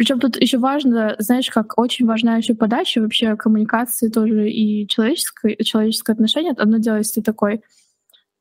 [0.00, 5.56] причем тут еще важно, знаешь, как очень важна еще подача вообще коммуникации тоже и человеческое,
[5.56, 6.54] человеческое отношение.
[6.56, 7.60] Одно дело, если ты такой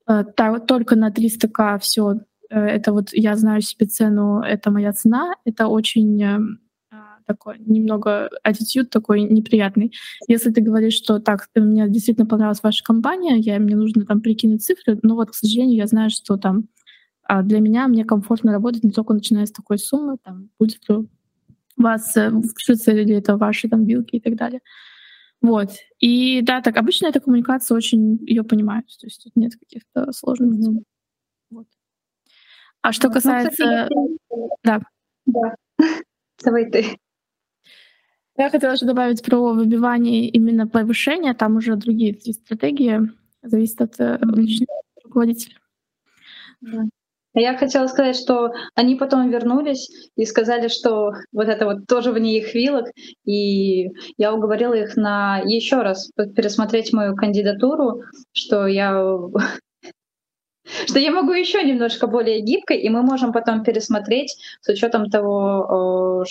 [0.08, 0.24] э,
[0.66, 2.22] только на 300к все,
[2.56, 6.40] это вот я знаю себе цену, это моя цена, это очень э,
[7.26, 9.94] такой немного аттитюд такой неприятный.
[10.28, 14.64] Если ты говоришь, что так, мне действительно понравилась ваша компания, я, мне нужно там прикинуть
[14.64, 16.68] цифры, но вот, к сожалению, я знаю, что там
[17.30, 20.80] а для меня мне комфортно работать не только начиная с такой суммы, там будет
[21.78, 24.62] вас э, вшиться или это ваши там билки и так далее.
[25.40, 25.70] Вот.
[26.00, 28.88] И да, так обычно эта коммуникация очень ее понимают.
[29.00, 30.80] То есть тут нет каких-то сложностей.
[30.80, 30.84] Mm-hmm.
[32.82, 33.88] А что ну, касается...
[33.89, 34.18] Ну,
[34.63, 34.82] да.
[35.26, 35.56] Да.
[36.44, 36.98] Давай ты.
[38.38, 41.34] Я хотела еще добавить про выбивание именно повышения.
[41.34, 43.02] Там уже другие стратегии.
[43.42, 44.36] Зависит от mm-hmm.
[44.36, 45.56] личного руководителя.
[46.62, 46.84] Да.
[47.34, 52.39] Я хотела сказать, что они потом вернулись и сказали, что вот это вот тоже вне
[52.39, 52.88] их вилок.
[53.26, 59.06] И я уговорила их на еще раз пересмотреть мою кандидатуру, что я
[60.86, 66.26] что я могу еще немножко более гибкой, и мы можем потом пересмотреть с учетом того,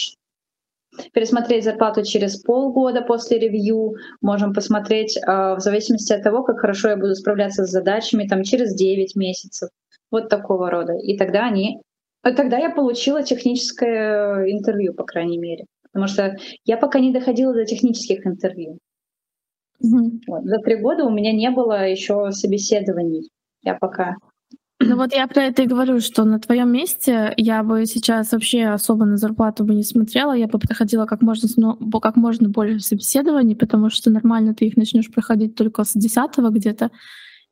[1.12, 6.88] пересмотреть зарплату через полгода после ревью, можем посмотреть а, в зависимости от того, как хорошо
[6.88, 9.70] я буду справляться с задачами, там через 9 месяцев
[10.10, 10.94] вот такого рода.
[10.94, 11.80] И тогда они...
[12.22, 15.64] Тогда я получила техническое интервью, по крайней мере.
[15.92, 18.78] Потому что я пока не доходила до технических интервью.
[19.82, 20.20] Mm-hmm.
[20.26, 20.44] Вот.
[20.44, 23.30] За три года у меня не было еще собеседований.
[23.62, 24.16] Я пока
[24.80, 28.66] ну вот я про это и говорю, что на твоем месте я бы сейчас вообще
[28.66, 31.48] особо на зарплату бы не смотрела, я бы проходила как можно,
[32.00, 36.92] как можно больше собеседований, потому что нормально ты их начнешь проходить только с десятого где-то,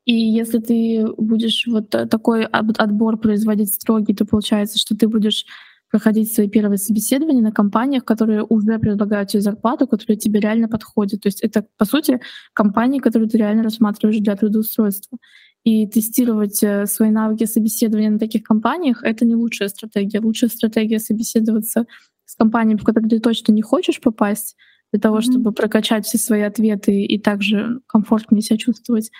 [0.04, 5.46] и если ты будешь вот такой отбор производить строгий, то получается, что ты будешь
[5.90, 11.22] проходить свои первые собеседования на компаниях, которые уже предлагают тебе зарплату, которая тебе реально подходит.
[11.22, 12.20] То есть это, по сути,
[12.52, 15.18] компании, которые ты реально рассматриваешь для трудоустройства.
[15.66, 20.20] И тестировать э, свои навыки собеседования на таких компаниях— это не лучшая стратегия.
[20.20, 21.86] Лучшая стратегия собеседоваться
[22.24, 24.56] с компаниями, в которые ты точно не хочешь попасть,
[24.92, 25.22] для того, mm-hmm.
[25.22, 29.10] чтобы прокачать все свои ответы и также комфортнее себя чувствовать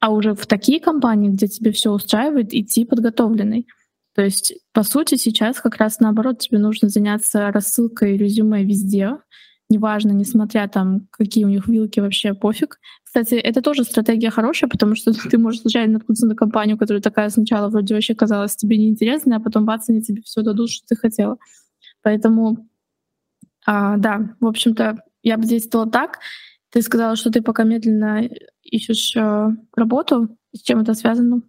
[0.00, 3.66] а уже в такие компании, где тебе все устраивает, идти подготовленный.
[4.14, 9.18] То есть, по сути, сейчас как раз наоборот тебе нужно заняться рассылкой резюме везде,
[9.70, 12.78] неважно, несмотря там, какие у них вилки, вообще пофиг.
[13.04, 17.30] Кстати, это тоже стратегия хорошая, потому что ты можешь случайно наткнуться на компанию, которая такая
[17.30, 20.96] сначала вроде вообще казалась тебе неинтересной, а потом бац, они тебе все дадут, что ты
[20.96, 21.38] хотела.
[22.02, 22.68] Поэтому,
[23.66, 26.18] а, да, в общем-то, я бы действовала так.
[26.70, 28.28] Ты сказала, что ты пока медленно
[28.62, 30.36] ищешь э, работу.
[30.54, 31.42] С чем это связано?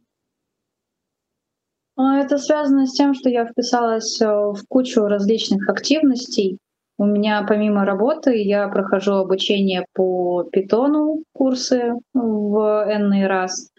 [1.96, 6.58] А, это связано с тем, что я вписалась э, в кучу различных активностей.
[6.98, 13.70] У меня помимо работы я прохожу обучение по питону, курсы в энный раз.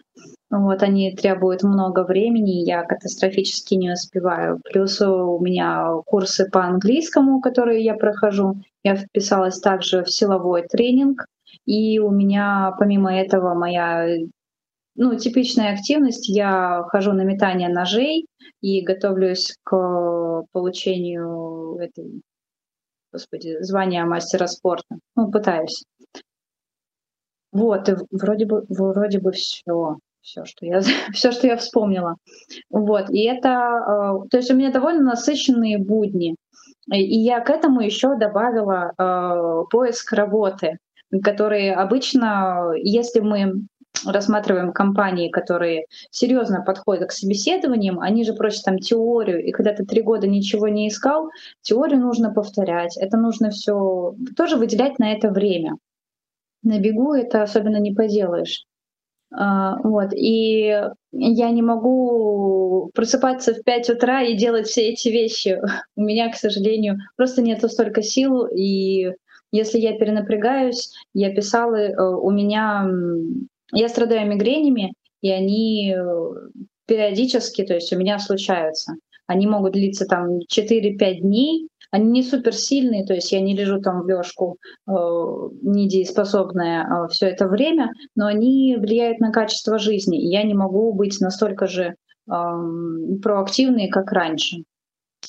[0.49, 4.59] Вот они требуют много времени, я катастрофически не успеваю.
[4.63, 8.55] Плюс у меня курсы по английскому, которые я прохожу.
[8.83, 11.25] Я вписалась также в силовой тренинг.
[11.65, 14.05] И у меня помимо этого моя
[14.95, 16.29] ну, типичная активность.
[16.29, 18.27] Я хожу на метание ножей
[18.61, 22.21] и готовлюсь к получению этой,
[23.13, 24.97] господи, звания мастера спорта.
[25.15, 25.83] Ну, пытаюсь.
[27.51, 30.81] Вот, и вроде бы, вроде бы все все, что я,
[31.13, 32.15] все, что я вспомнила.
[32.69, 36.35] Вот, и это, э, то есть у меня довольно насыщенные будни.
[36.91, 40.77] И я к этому еще добавила э, поиск работы,
[41.23, 43.53] которые обычно, если мы
[44.05, 49.85] рассматриваем компании, которые серьезно подходят к собеседованиям, они же просят там теорию, и когда ты
[49.85, 51.29] три года ничего не искал,
[51.61, 55.77] теорию нужно повторять, это нужно все тоже выделять на это время.
[56.63, 58.65] На бегу это особенно не поделаешь.
[59.35, 60.13] А, вот.
[60.13, 60.65] И
[61.11, 65.59] я не могу просыпаться в 5 утра и делать все эти вещи.
[65.95, 68.45] У меня, к сожалению, просто нету столько сил.
[68.45, 69.11] И
[69.51, 72.87] если я перенапрягаюсь, я писала, э, у меня...
[73.73, 75.99] Я страдаю мигренями, и они э,
[76.85, 78.93] периодически, то есть у меня случаются.
[79.25, 84.01] Они могут длиться там 4-5 дней, они не суперсильные, то есть я не лежу там
[84.01, 84.57] в лёжку
[84.87, 90.53] э, недееспособная э, все это время, но они влияют на качество жизни, и я не
[90.53, 91.95] могу быть настолько же э,
[93.21, 94.63] проактивной, как раньше.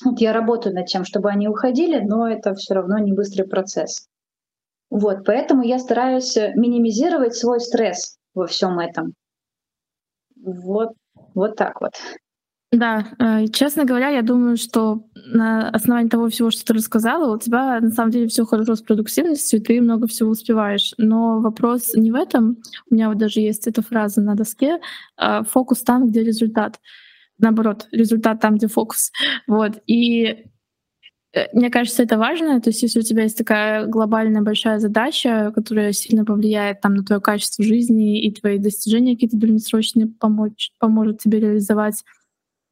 [0.03, 4.07] Вот я работаю над тем, чтобы они уходили, но это все равно не быстрый процесс.
[4.91, 9.13] Вот, поэтому я стараюсь минимизировать свой стресс во всем этом.
[10.43, 10.89] Вот,
[11.33, 11.93] вот так вот.
[12.71, 17.39] Да, э, честно говоря, я думаю, что на основании того всего, что ты рассказала, у
[17.39, 20.93] тебя на самом деле все хорошо с продуктивностью, ты много всего успеваешь.
[20.97, 22.57] Но вопрос не в этом.
[22.89, 24.79] У меня вот даже есть эта фраза на доске:
[25.15, 26.79] а, фокус там, где результат.
[27.37, 29.11] Наоборот, результат там, где фокус.
[29.47, 29.79] Вот.
[29.87, 30.43] И э,
[31.53, 32.61] мне кажется, это важно.
[32.61, 37.03] То есть, если у тебя есть такая глобальная большая задача, которая сильно повлияет там, на
[37.03, 42.03] твое качество жизни и твои достижения какие-то дальнесрочные помочь, поможет тебе реализовать,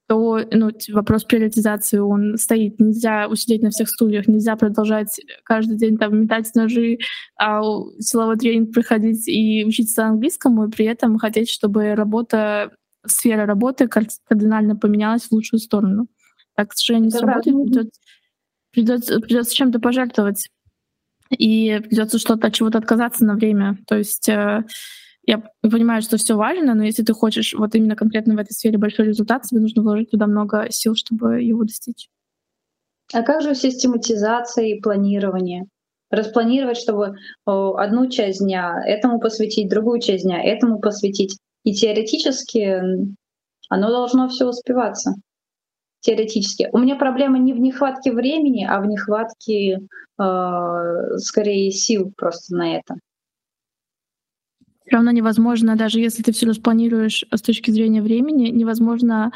[0.07, 2.79] то ну, вопрос приоритизации, он стоит.
[2.79, 6.99] Нельзя усидеть на всех стульях, нельзя продолжать каждый день там метать ножи,
[7.37, 7.61] а
[7.99, 12.71] силовой тренинг приходить и учиться английскому, и при этом хотеть, чтобы работа,
[13.05, 16.07] сфера работы кардинально поменялась в лучшую сторону.
[16.55, 17.99] Так, к сожалению, не сработает, придется,
[18.73, 20.49] придется, придется чем-то пожертвовать.
[21.29, 23.77] И придется что-то от чего-то отказаться на время.
[23.87, 24.63] То есть э,
[25.25, 28.77] я понимаю, что все важно, но если ты хочешь вот именно конкретно в этой сфере
[28.77, 32.09] большой результат, тебе нужно вложить туда много сил, чтобы его достичь.
[33.13, 35.65] А как же систематизация и планирование?
[36.11, 41.37] Распланировать, чтобы одну часть дня этому посвятить, другую часть дня этому посвятить.
[41.63, 42.81] И теоретически
[43.69, 45.15] оно должно все успеваться.
[46.03, 46.69] Теоретически.
[46.73, 49.79] У меня проблема не в нехватке времени, а в нехватке
[50.19, 52.95] э, скорее сил просто на это
[54.85, 59.31] все равно невозможно, даже если ты все распланируешь с точки зрения времени, невозможно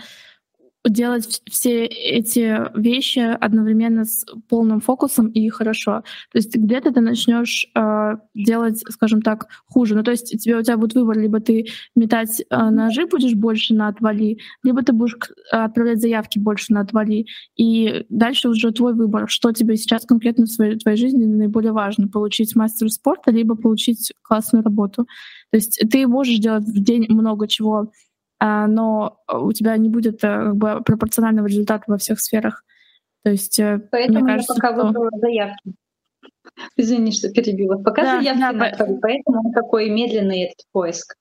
[0.90, 6.04] делать все эти вещи одновременно с полным фокусом и хорошо.
[6.32, 9.96] То есть где-то ты начнешь э, делать, скажем так, хуже.
[9.96, 13.74] Ну, то есть тебе у тебя будет выбор, либо ты метать э, ножи будешь больше
[13.74, 15.18] на отвали, либо ты будешь
[15.52, 17.26] отправлять заявки больше на отвали.
[17.56, 22.08] И дальше уже твой выбор, что тебе сейчас конкретно в своей твоей жизни наиболее важно:
[22.08, 25.08] получить мастер спорта, либо получить классную работу.
[25.52, 27.88] То есть ты можешь делать в день много чего а,
[28.40, 32.64] но у тебя не будет э, как бы пропорционального результата во всех сферах.
[33.24, 34.86] То есть, э, Поэтому мне кажется, я пока что...
[34.86, 35.74] выбрала заявки.
[36.76, 37.78] Извини, что перебила.
[37.78, 41.16] Пока да, заявки да, направлю, поэтому он такой медленный этот поиск.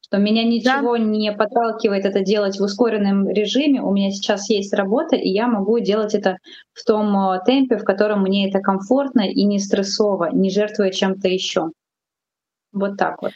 [0.00, 1.02] Что меня ничего да.
[1.02, 3.80] не подталкивает это делать в ускоренном режиме.
[3.80, 6.36] У меня сейчас есть работа, и я могу делать это
[6.74, 11.28] в том э, темпе, в котором мне это комфортно и не стрессово, не жертвуя чем-то
[11.28, 11.70] еще.
[12.72, 13.32] Вот так вот.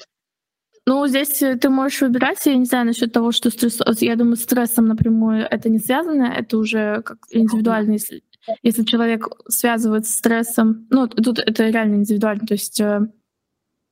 [0.88, 4.36] Ну, здесь э, ты можешь выбирать, я не знаю насчет того, что стресс, я думаю,
[4.36, 8.22] с стрессом напрямую это не связано, это уже как индивидуально, если,
[8.62, 13.00] если человек связывает с стрессом, ну, тут это реально индивидуально, то есть э,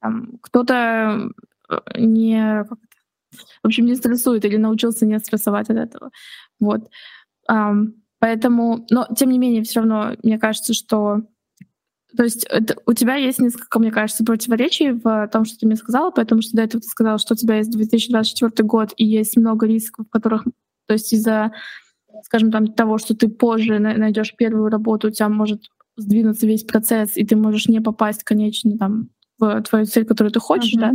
[0.01, 1.31] там, кто-то
[1.69, 6.11] э, не, в общем, не стрессует или научился не стрессовать от этого.
[6.61, 6.89] Вот.
[8.21, 11.25] Поэтому, но тем не менее, все равно мне кажется, что
[12.17, 15.77] То есть это, у тебя есть несколько, мне кажется, противоречий в том, что ты мне
[15.77, 19.37] сказала, потому что до этого ты сказала, что у тебя есть 2024 год и есть
[19.37, 20.45] много рисков, которых,
[20.87, 21.53] то есть из-за,
[22.23, 25.63] скажем, там того, что ты позже найдешь первую работу, у тебя может
[25.97, 29.09] сдвинуться весь процесс, и ты можешь не попасть, конечно, там
[29.39, 30.81] в твою цель, которую ты хочешь, uh-huh.
[30.81, 30.93] да.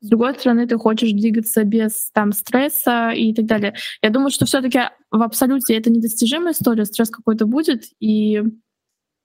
[0.00, 3.74] С другой стороны, ты хочешь двигаться без там стресса и так далее.
[4.02, 8.42] Я думаю, что все-таки в абсолюте это недостижимая история, стресс какой-то будет, и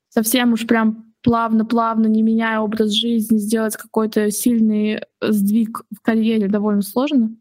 [0.09, 6.81] совсем уж прям плавно-плавно, не меняя образ жизни, сделать какой-то сильный сдвиг в карьере довольно
[6.81, 7.35] сложно.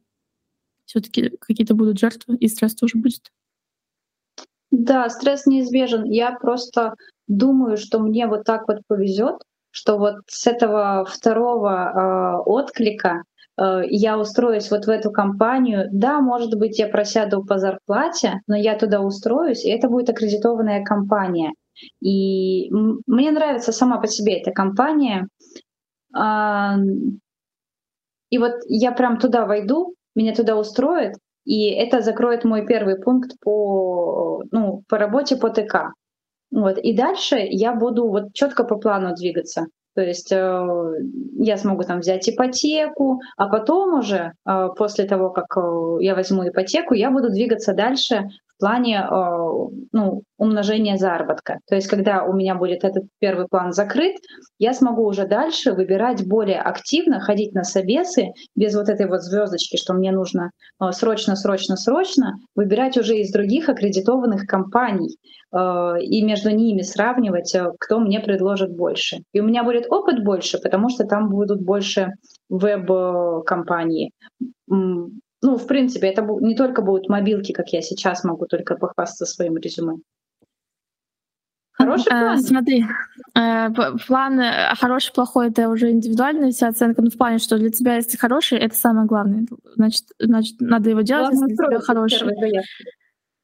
[0.84, 3.30] Все-таки какие-то будут жертвы, и стресс тоже будет.
[4.70, 6.04] Да, стресс неизбежен.
[6.04, 6.94] Я просто
[7.26, 9.36] думаю, что мне вот так вот повезет,
[9.70, 13.22] что вот с этого второго э, отклика
[13.56, 15.88] э, я устроюсь вот в эту компанию.
[15.92, 20.84] Да, может быть, я просяду по зарплате, но я туда устроюсь, и это будет аккредитованная
[20.84, 21.52] компания.
[22.00, 25.28] И мне нравится сама по себе эта компания.
[26.16, 26.76] Э,
[28.30, 31.14] и вот я прям туда войду, меня туда устроят,
[31.44, 35.92] и это закроет мой первый пункт по, ну, по работе по ТК.
[36.50, 36.78] Вот.
[36.78, 39.66] И дальше я буду вот четко по плану двигаться.
[39.94, 40.66] То есть э,
[41.38, 46.48] я смогу там взять ипотеку, а потом уже э, после того, как э, я возьму
[46.48, 48.28] ипотеку, я буду двигаться дальше
[48.58, 49.08] в плане э,
[49.92, 51.60] ну, умножения заработка.
[51.68, 54.16] То есть, когда у меня будет этот первый план закрыт,
[54.58, 59.76] я смогу уже дальше выбирать более активно, ходить на собесы без вот этой вот звездочки,
[59.76, 60.50] что мне нужно
[60.80, 65.16] э, срочно, срочно, срочно, выбирать уже из других аккредитованных компаний
[65.52, 69.18] э, и между ними сравнивать, кто мне предложит больше.
[69.32, 72.10] И у меня будет опыт больше, потому что там будут больше
[72.48, 74.10] веб-компании
[75.42, 79.56] ну, в принципе, это не только будут мобилки, как я сейчас могу только похвастаться своим
[79.56, 79.98] резюме.
[81.78, 82.38] Хороший э, план.
[82.38, 82.84] смотри,
[83.36, 83.68] э,
[84.06, 87.94] план э, хороший, плохой— это уже индивидуальная вся оценка, но в плане, что для тебя,
[87.94, 89.46] если хороший, это самое главное.
[89.76, 92.62] Значит, значит надо его делать, Главное, если для тебя хороший.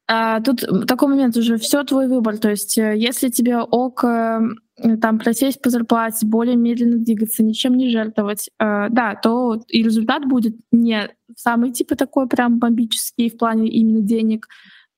[0.07, 2.37] А, тут такой момент уже, все твой выбор.
[2.37, 4.03] То есть, если тебе ок
[5.01, 10.25] там просесть по зарплате, более медленно двигаться, ничем не жертвовать, э, да, то и результат
[10.25, 14.47] будет не самый типа такой прям бомбический в плане именно денег,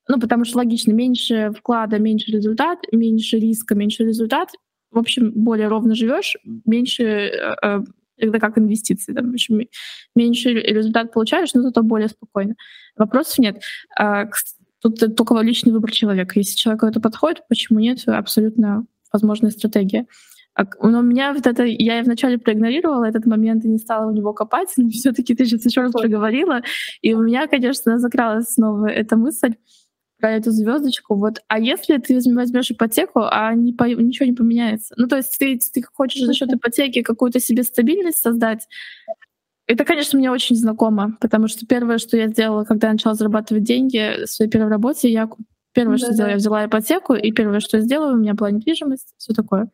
[0.08, 4.50] ну, потому что логично, меньше вклада, меньше результат, меньше риска, меньше результат.
[4.90, 7.80] В общем, более ровно живешь, меньше э, э,
[8.16, 9.60] это как инвестиции, там, общем,
[10.16, 12.56] меньше результат получаешь, но зато более спокойно.
[12.96, 13.62] Вопросов нет.
[13.96, 14.28] А,
[14.80, 16.32] тут только личный выбор человека.
[16.36, 20.06] Если человеку это подходит, почему нет, абсолютно возможная стратегия.
[20.82, 24.32] Но у меня вот это, я вначале проигнорировала этот момент и не стала у него
[24.32, 26.62] копать, но все-таки ты сейчас еще раз проговорила,
[27.00, 29.54] и у меня, конечно, закралась снова эта мысль
[30.18, 31.14] про эту звездочку.
[31.14, 34.94] Вот, а если ты возьмешь ипотеку, а не по, ничего не поменяется?
[34.96, 38.66] Ну, то есть ты, ты хочешь за счет ипотеки какую-то себе стабильность создать?
[39.68, 43.64] Это, конечно, мне очень знакомо, потому что первое, что я сделала, когда я начала зарабатывать
[43.64, 45.28] деньги в своей первой работе, я
[45.78, 49.14] Первое, да, что сделала, я взяла ипотеку, и первое, что сделала, у меня была недвижимость,
[49.16, 49.70] все такое.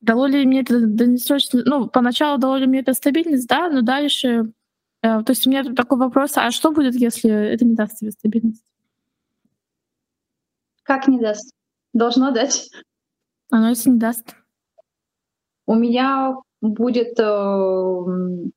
[0.00, 1.62] Дало ли мне это дальнесрочно...
[1.66, 4.52] Ну, поначалу дало ли мне это стабильность, да, но дальше...
[5.02, 7.98] Э, то есть у меня тут такой вопрос, а что будет, если это не даст
[7.98, 8.64] тебе стабильность?
[10.84, 11.52] Как не даст?
[11.92, 12.70] Должно дать.
[13.50, 14.34] Оно если не даст?
[15.66, 18.50] У меня будет э,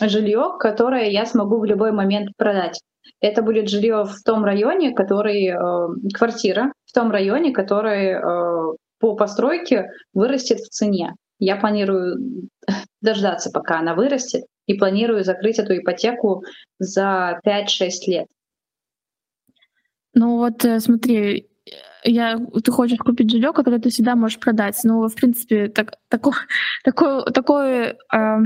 [0.00, 2.80] жилье, которое я смогу в любой момент продать.
[3.20, 9.16] Это будет жилье в том районе, который э, квартира в том районе, который э, по
[9.16, 11.14] постройке вырастет в цене.
[11.38, 12.48] Я планирую
[13.00, 16.44] дождаться, пока она вырастет, и планирую закрыть эту ипотеку
[16.78, 18.26] за 5-6 лет.
[20.14, 21.48] Ну вот э, смотри,
[22.04, 24.78] я, ты хочешь купить жилье, которое ты всегда можешь продать.
[24.84, 26.32] Ну, в принципе, так, такой,
[26.84, 28.38] такой, такой э,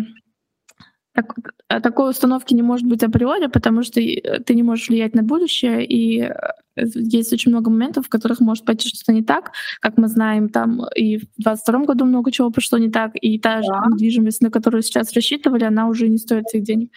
[1.14, 1.34] так,
[1.68, 5.22] э, такой установки не может быть априори, потому что э, ты не можешь влиять на
[5.22, 6.32] будущее, и э,
[6.76, 10.86] есть очень много моментов, в которых может пойти что-то не так, как мы знаем, там
[10.96, 13.84] и в 22 году много чего пошло не так, и та же да.
[13.90, 16.90] недвижимость, на которую сейчас рассчитывали, она уже не стоит этих денег.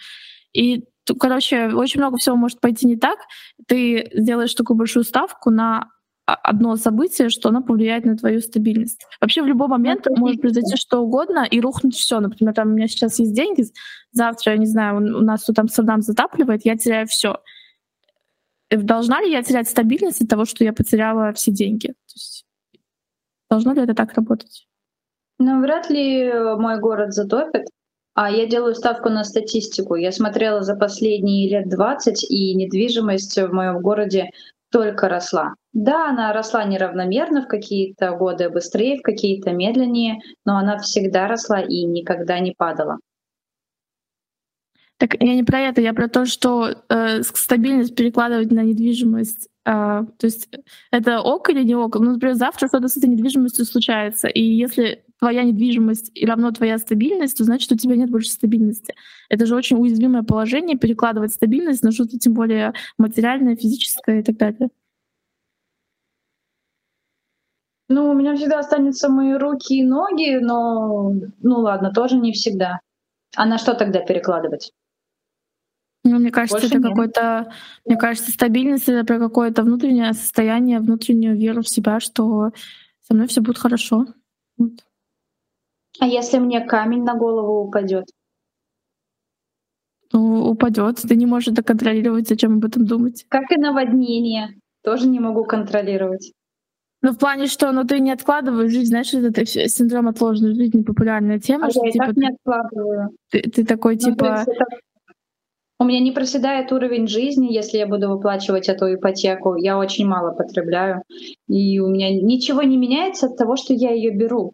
[0.54, 0.84] И
[1.20, 3.18] короче, очень много всего может пойти не так.
[3.66, 5.90] Ты сделаешь такую большую ставку на
[6.26, 9.06] одно событие, что оно повлияет на твою стабильность.
[9.20, 12.18] Вообще в любой момент это может произойти что угодно и рухнуть все.
[12.18, 13.64] Например, там у меня сейчас есть деньги,
[14.10, 17.38] завтра, я не знаю, у нас тут Амстердам затапливает, я теряю все.
[18.70, 21.88] Э, должна ли я терять стабильность от того, что я потеряла все деньги?
[21.88, 22.44] То есть,
[23.48, 24.66] должно ли это так работать?
[25.38, 27.66] Ну, вряд ли мой город затопит.
[28.14, 29.94] А я делаю ставку на статистику.
[29.94, 34.30] Я смотрела за последние лет 20, и недвижимость в моем городе
[34.70, 35.54] только росла.
[35.72, 41.60] Да, она росла неравномерно, в какие-то годы быстрее, в какие-то медленнее, но она всегда росла
[41.60, 42.98] и никогда не падала.
[44.98, 49.48] Так я не про это, я про то, что э, стабильность перекладывать на недвижимость.
[49.66, 50.48] Э, то есть
[50.90, 51.96] это ок или не ок?
[51.96, 56.78] Ну, например, завтра что-то с этой недвижимостью случается, и если твоя недвижимость и равно твоя
[56.78, 58.94] стабильность, то значит, у тебя нет больше стабильности.
[59.28, 64.36] Это же очень уязвимое положение, перекладывать стабильность на что-то тем более материальное, физическое и так
[64.36, 64.68] далее.
[67.88, 72.80] Ну, у меня всегда останутся мои руки и ноги, но, ну ладно, тоже не всегда.
[73.36, 74.72] А на что тогда перекладывать?
[76.02, 77.52] Ну, мне кажется, Больше это какой-то,
[77.84, 82.52] мне кажется, стабильность это про какое-то внутреннее состояние, внутреннюю веру в себя, что
[83.02, 84.06] со мной все будет хорошо.
[84.56, 84.85] Вот.
[86.00, 88.06] А если мне камень на голову упадет?
[90.12, 91.02] Ну, упадет.
[91.02, 93.24] Ты не можешь это контролировать, зачем об этом думать.
[93.28, 94.54] Как и наводнение.
[94.82, 96.32] Тоже не могу контролировать.
[97.02, 101.38] Ну, в плане, что ну, ты не откладываешь жизнь, знаешь, это синдром отложенной жизни популярная
[101.38, 101.66] тема.
[101.66, 103.10] А что, я типа, так не откладываю.
[103.30, 104.44] Ты, ты такой, ну, типа...
[104.46, 104.64] Это...
[105.78, 109.56] У меня не проседает уровень жизни, если я буду выплачивать эту ипотеку.
[109.56, 111.02] Я очень мало потребляю.
[111.48, 114.52] И у меня ничего не меняется от того, что я ее беру.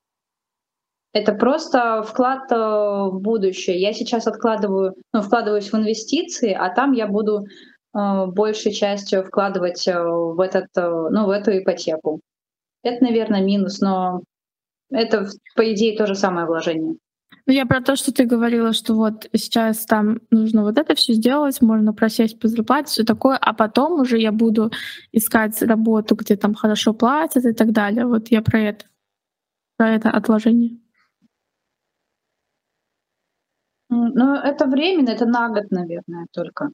[1.12, 3.78] Это просто вклад э, в будущее.
[3.78, 7.44] Я сейчас откладываю, ну, вкладываюсь в инвестиции, а там я буду
[7.94, 12.20] э, большей частью вкладывать э, в, этот, ну, в эту ипотеку.
[12.82, 14.22] Это, наверное, минус, но
[14.90, 16.96] это, по идее, то же самое вложение.
[17.46, 21.12] Ну, я про то, что ты говорила, что вот сейчас там нужно вот это все
[21.12, 24.70] сделать, можно просесть по зарплате, все такое, а потом уже я буду
[25.10, 28.06] искать работу, где там хорошо платят и так далее.
[28.06, 28.84] Вот я про это,
[29.76, 30.78] про это отложение.
[33.94, 36.70] Ну, это временно, это на год, наверное, только.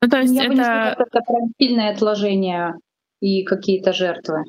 [0.00, 0.48] Ну, то есть Я это...
[0.48, 2.74] бы не сказала, это прям сильное отложение
[3.20, 4.44] и какие-то жертвы.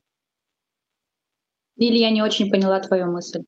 [1.75, 3.43] Или я не очень поняла твою мысль?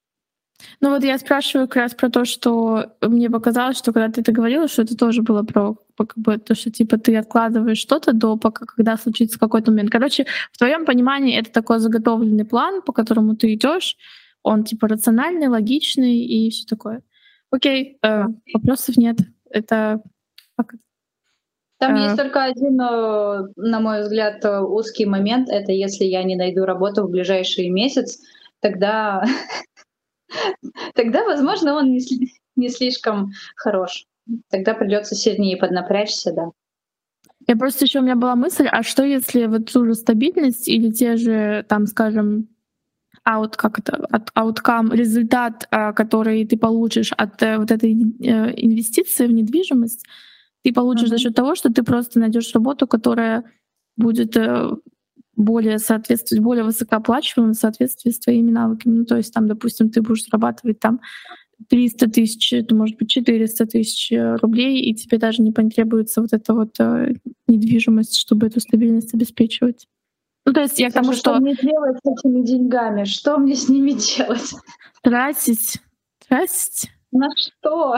[0.81, 4.31] Ну вот я спрашиваю как раз про то, что мне показалось, что когда ты это
[4.31, 8.35] говорила, что это тоже было про как бы то, что типа ты откладываешь что-то до
[8.35, 9.91] пока, когда случится какой-то момент.
[9.91, 13.95] Короче, в твоем понимании это такой заготовленный план, по которому ты идешь,
[14.43, 17.03] он типа рациональный, логичный и все такое.
[17.51, 18.23] Окей, э,
[18.53, 19.17] вопросов нет.
[19.49, 20.01] Это
[21.79, 21.99] там а...
[21.99, 25.49] есть только один, э, на мой взгляд, э, узкий момент.
[25.49, 28.19] Это если я не найду работу в ближайший месяц,
[28.61, 29.23] тогда,
[30.95, 31.99] тогда, возможно, он не,
[32.55, 34.05] не слишком хорош.
[34.49, 36.49] Тогда придется сильнее поднапрячься, да.
[37.47, 40.91] Я просто еще у меня была мысль, а что если вот ту же стабильность или
[40.91, 42.49] те же, там, скажем,
[43.27, 49.27] аут, как это, от outcome, результат, а, который ты получишь от э, вот этой инвестиции
[49.27, 50.05] в недвижимость,
[50.63, 51.09] ты получишь mm-hmm.
[51.09, 53.43] за счет того, что ты просто найдешь работу, которая
[53.97, 54.69] будет э,
[55.35, 58.99] более соответствовать, более высокооплачиваемой в соответствии с твоими навыками.
[58.99, 61.01] Ну, то есть там, допустим, ты будешь зарабатывать там
[61.69, 66.31] 300 тысяч, это может быть 400 тысяч э, рублей, и тебе даже не потребуется вот
[66.31, 67.13] эта вот э,
[67.47, 69.85] недвижимость, чтобы эту стабильность обеспечивать.
[70.47, 71.33] Ну, то есть я к тому, что...
[71.33, 73.03] Что мне делать с этими деньгами?
[73.03, 74.53] Что мне с ними делать?
[75.03, 75.81] Тратить.
[76.25, 76.89] Тратить.
[77.11, 77.97] На что?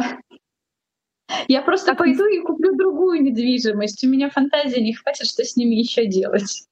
[1.48, 2.00] Я просто так...
[2.00, 4.04] пойду и куплю другую недвижимость.
[4.04, 6.66] У меня фантазии не хватит, что с ними еще делать.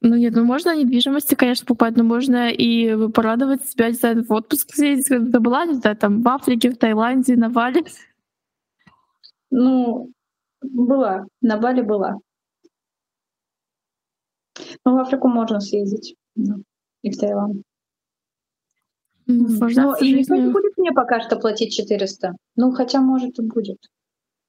[0.00, 4.32] Ну нет, ну можно недвижимости, конечно, покупать, но можно и порадовать себя, не знаю, в
[4.32, 7.84] отпуск съездить, когда ты была, не знаю, там в Африке, в Таиланде, на Бали.
[9.50, 10.10] Ну,
[10.62, 12.16] была, на Бали была.
[14.88, 16.16] Ну, в Африку можно съездить,
[17.02, 17.62] и в Таиланд.
[19.26, 22.32] Ну, и никто не будет мне пока что платить 400.
[22.56, 23.76] Ну, хотя, может, и будет.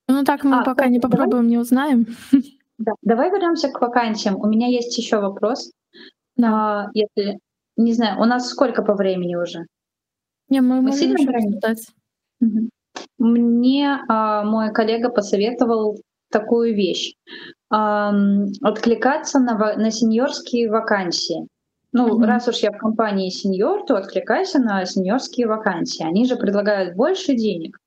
[0.07, 1.47] Ну, так мы а, пока не попробуем, давай...
[1.47, 2.07] не узнаем.
[2.81, 2.93] Да.
[3.01, 4.39] Давай вернемся к вакансиям.
[4.39, 5.69] У меня есть еще вопрос.
[6.37, 6.47] Да.
[6.47, 7.39] А, если,
[7.75, 9.65] не знаю, у нас сколько по времени уже?
[10.47, 11.85] Не, мы, мы можем ждать.
[12.39, 12.69] Угу.
[13.17, 15.99] Мне а, мой коллега посоветовал
[16.31, 17.15] такую вещь.
[17.70, 21.47] Откликаться на, на сеньорские вакансии.
[21.91, 22.26] Ну, mm-hmm.
[22.26, 26.05] раз уж я в компании сеньор, то откликайся на сеньорские вакансии.
[26.05, 27.78] Они же предлагают больше денег.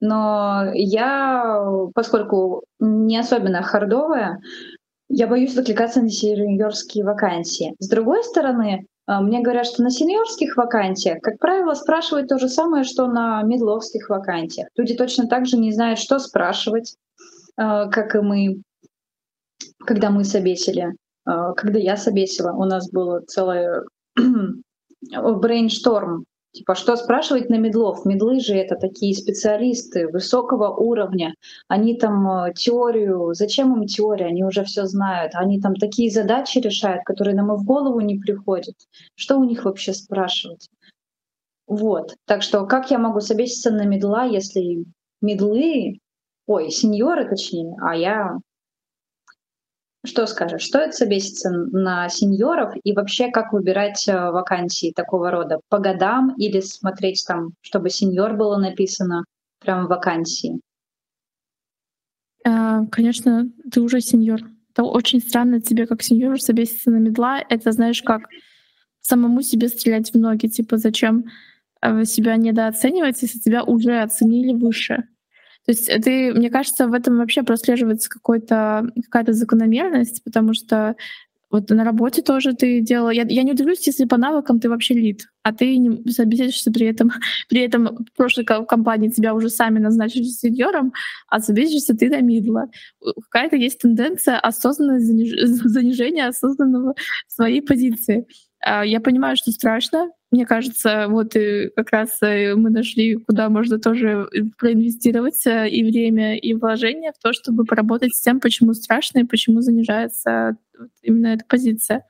[0.00, 1.62] Но я,
[1.94, 4.40] поскольку не особенно хардовая,
[5.08, 7.74] я боюсь откликаться на сеньорские вакансии.
[7.80, 12.48] С другой стороны, а, мне говорят, что на сеньорских вакансиях, как правило, спрашивают то же
[12.48, 14.68] самое, что на медловских вакансиях.
[14.76, 16.94] Люди точно так же не знают, что спрашивать,
[17.56, 18.62] а, как и мы,
[19.86, 20.94] когда мы собесили.
[21.24, 23.84] А, когда я собесила, у нас было целое
[25.02, 28.04] brainstorm Типа, что спрашивать на мидлов?
[28.04, 31.34] Мидлы же это такие специалисты высокого уровня.
[31.68, 33.34] Они там э, теорию...
[33.34, 34.26] Зачем им теория?
[34.26, 35.32] Они уже все знают.
[35.36, 38.74] Они там такие задачи решают, которые нам и в голову не приходят.
[39.14, 40.68] Что у них вообще спрашивать?
[41.68, 42.16] Вот.
[42.26, 44.84] Так что как я могу собеситься на мидла, если
[45.20, 46.00] мидлы,
[46.48, 48.38] ой, сеньоры точнее, а я
[50.04, 55.60] что скажешь, стоит собеситься на сеньоров и вообще как выбирать э, вакансии такого рода?
[55.68, 59.24] По годам или смотреть там, чтобы сеньор было написано
[59.60, 60.60] прямо в вакансии?
[62.46, 64.40] А, конечно, ты уже сеньор.
[64.72, 67.40] Это очень странно тебе как сеньору собеситься на медла.
[67.48, 68.22] Это знаешь как
[69.02, 70.46] самому себе стрелять в ноги.
[70.46, 71.26] Типа зачем
[71.82, 75.08] э, себя недооценивать, если тебя уже оценили выше?
[75.70, 80.96] То есть ты, мне кажется, в этом вообще прослеживается какая-то закономерность, потому что
[81.48, 83.10] вот на работе тоже ты делала.
[83.10, 86.86] Я, я не удивлюсь, если по навыкам ты вообще лид, а ты не собеседуешься при
[86.86, 87.12] этом.
[87.48, 90.92] При этом в прошлой компании тебя уже сами назначили сеньором,
[91.28, 92.68] а собеседуешься ты на мидла.
[93.30, 96.96] Какая-то есть тенденция осознанного занижения осознанного
[97.28, 98.26] своей позиции.
[98.62, 100.10] А, я понимаю, что страшно.
[100.30, 105.82] Мне кажется, вот и как раз э, мы нашли, куда можно тоже проинвестировать э, и
[105.82, 110.56] время, и вложения в то, чтобы поработать с тем, почему страшно и почему занижается
[111.02, 112.04] именно эта позиция.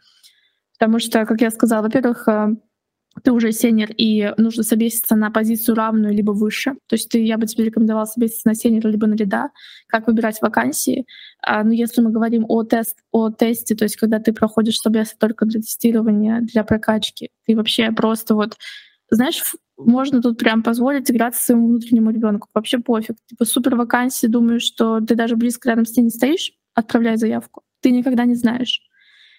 [0.79, 2.57] Потому что, как я сказала, во-первых, э,
[3.23, 6.75] ты уже сенер, и нужно собеситься на позицию равную либо выше.
[6.87, 9.51] То есть ты, я бы тебе рекомендовала собеситься на сенера либо на лида,
[9.89, 11.07] как выбирать вакансии.
[11.43, 15.15] А, но если мы говорим о, тест, о тесте, то есть когда ты проходишь собес
[15.19, 18.57] только для тестирования, для прокачки, ты вообще просто вот,
[19.11, 19.43] знаешь,
[19.77, 22.49] можно тут прям позволить играться своему внутреннему ребенку.
[22.55, 23.17] Вообще пофиг.
[23.27, 27.63] Типа супер вакансии, думаю, что ты даже близко рядом с ней не стоишь, отправляй заявку.
[27.81, 28.83] Ты никогда не знаешь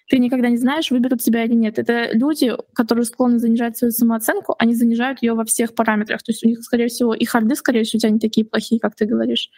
[0.08, 1.78] ты никогда не знаешь, выберут тебя или нет.
[1.78, 6.22] Это люди, которые склонны занижать свою самооценку, они занижают ее во всех параметрах.
[6.22, 8.80] То есть у них, скорее всего, и харды, скорее всего, у тебя не такие плохие,
[8.80, 9.50] как ты говоришь.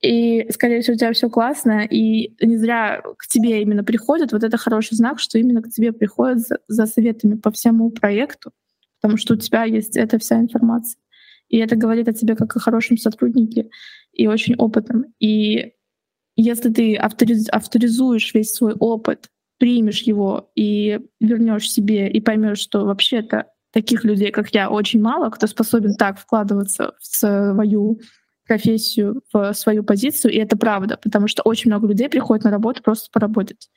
[0.00, 4.32] И, скорее всего, у тебя все классно, и не зря к тебе именно приходят.
[4.32, 8.52] Вот это хороший знак, что именно к тебе приходят за, за советами по всему проекту,
[9.00, 11.00] потому что у тебя есть эта вся информация.
[11.48, 13.70] И это говорит о тебе как о хорошем сотруднике
[14.12, 15.06] и очень опытном.
[15.20, 15.72] И
[16.36, 22.84] если ты авториз, авторизуешь весь свой опыт примешь его и вернешь себе и поймешь, что
[22.84, 28.00] вообще-то таких людей, как я, очень мало, кто способен так вкладываться в свою
[28.46, 32.82] профессию, в свою позицию, и это правда, потому что очень много людей приходят на работу
[32.82, 33.70] просто поработать.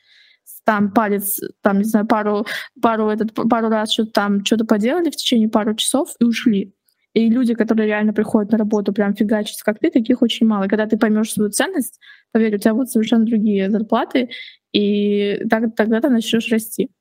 [0.66, 2.46] Там палец, там, не знаю, пару,
[2.82, 6.74] пару, этот, пару раз что-то там что-то поделали в течение пару часов и ушли.
[7.18, 10.66] И люди, которые реально приходят на работу прям фигачить, как ты, таких очень мало.
[10.66, 12.00] И когда ты поймешь свою ценность,
[12.32, 14.30] поверь, у тебя будут совершенно другие зарплаты,
[14.72, 16.92] и так, тогда ты начнешь расти.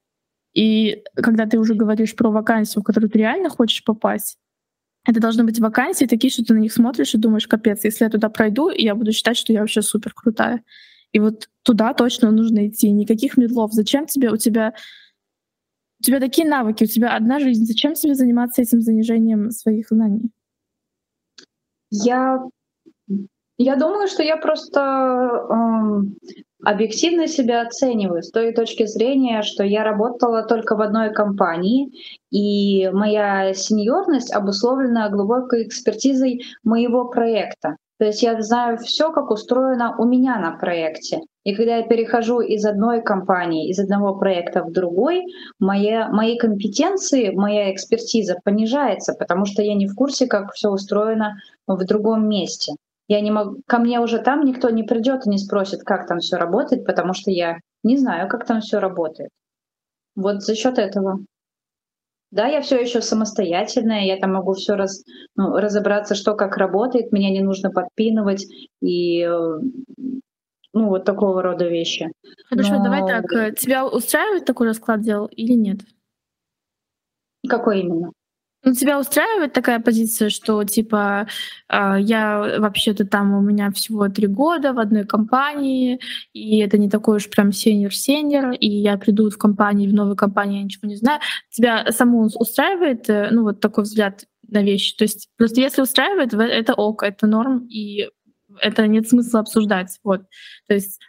[0.55, 4.39] И когда ты уже говоришь про вакансию, в которую ты реально хочешь попасть,
[5.07, 8.11] это должны быть вакансии такие, что ты на них смотришь и думаешь, капец, если я
[8.11, 10.63] туда пройду, я буду считать, что я вообще супер крутая.
[11.13, 12.91] И вот туда точно нужно идти.
[12.91, 13.75] Никаких медлов.
[13.75, 14.31] Зачем тебе?
[14.31, 14.73] У тебя,
[16.01, 17.65] у тебя такие навыки, у тебя одна жизнь.
[17.65, 20.31] Зачем тебе заниматься этим занижением своих знаний?
[21.91, 22.43] Я,
[23.59, 26.17] я думаю, что я просто эм,
[26.63, 31.93] объективно себя оцениваю с той точки зрения, что я работала только в одной компании,
[32.31, 37.77] и моя сеньорность обусловлена глубокой экспертизой моего проекта.
[37.99, 41.21] То есть я знаю все, как устроено у меня на проекте.
[41.47, 45.23] И когда я перехожу из одной компании, из одного проекта в другой,
[45.61, 51.37] моя, мои компетенции, моя экспертиза понижается, потому что я не в курсе, как все устроено
[51.69, 52.73] в другом месте.
[53.07, 56.19] Я не могу, ко мне уже там никто не придет и не спросит, как там
[56.19, 59.31] все работает, потому что я не знаю, как там все работает.
[60.17, 61.21] Вот за счет этого.
[62.33, 65.05] Да, я все еще самостоятельная, я там могу все раз,
[65.37, 68.47] ну, разобраться, что как работает, меня не нужно подпинывать
[68.83, 69.25] и
[70.77, 72.13] ну вот такого рода вещи.
[72.49, 72.85] Хорошо, Но...
[72.85, 73.57] давай так.
[73.57, 75.81] Тебя устраивает такой расклад дел или нет?
[77.49, 78.13] Какой именно?
[78.63, 81.29] Ну, тебя устраивает такая позиция, что типа
[81.69, 86.01] э, я вообще-то там у меня всего три года в одной компании,
[86.33, 90.59] и это не такой уж прям сеньор-сеньор, и я приду в компанию, в новой компании,
[90.59, 91.21] я ничего не знаю.
[91.51, 94.97] Тебя саму устраивает, э, ну, вот такой взгляд на вещи?
[94.97, 98.09] То есть просто если устраивает, это ок, это норм, и
[98.61, 99.99] это нет смысла обсуждать.
[100.05, 100.23] Вот.
[100.69, 101.01] То есть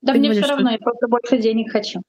[0.00, 2.02] да мне все равно, я просто больше денег хочу.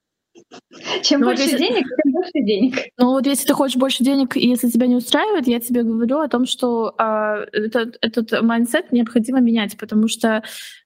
[1.03, 1.57] Чем ну, больше если...
[1.57, 2.75] денег, тем больше денег.
[2.97, 6.19] Ну вот если ты хочешь больше денег, и если тебя не устраивает, я тебе говорю
[6.19, 10.43] о том, что э, этот, этот mindset необходимо менять, потому что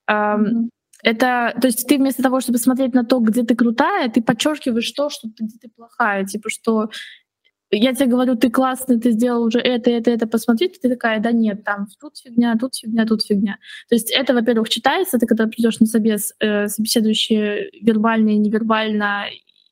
[0.07, 0.69] э, mm-hmm.
[1.03, 4.91] это, то есть ты вместо того, чтобы смотреть на то, где ты крутая, ты подчеркиваешь
[4.91, 6.89] то, что ты, где ты плохая, типа что
[7.75, 11.31] я тебе говорю, ты классный, ты сделал уже это, это, это, посмотри, ты такая, да
[11.31, 13.57] нет, там тут фигня, тут фигня, тут фигня.
[13.89, 19.25] То есть это, во-первых, читается, ты когда придешь на собес, э, собеседующие вербально и невербально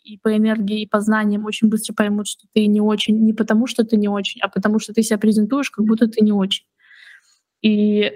[0.03, 3.67] и по энергии, и по знаниям очень быстро поймут, что ты не очень, не потому
[3.67, 6.65] что ты не очень, а потому что ты себя презентуешь, как будто ты не очень.
[7.61, 8.11] И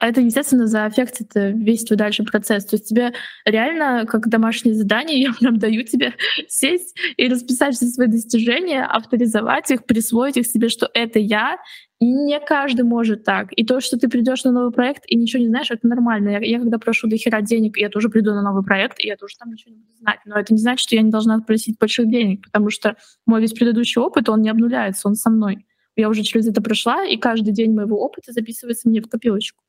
[0.00, 2.64] это, естественно, заэффектит весь твой дальше процесс.
[2.64, 3.12] То есть тебе
[3.44, 6.14] реально, как домашнее задание, я прям даю тебе
[6.48, 11.58] сесть и расписать все свои достижения, авторизовать их, присвоить их себе, что это я,
[12.00, 13.48] не каждый может так.
[13.50, 16.28] И то, что ты придешь на новый проект и ничего не знаешь, это нормально.
[16.28, 19.16] Я, я когда прошу до хера денег, я тоже приду на новый проект, и я
[19.16, 20.20] тоже там ничего не буду знать.
[20.24, 22.96] Но это не значит, что я не должна просить больших денег, потому что
[23.26, 25.66] мой весь предыдущий опыт, он не обнуляется, он со мной.
[25.96, 29.64] Я уже через это прошла, и каждый день моего опыта записывается мне в копилочку.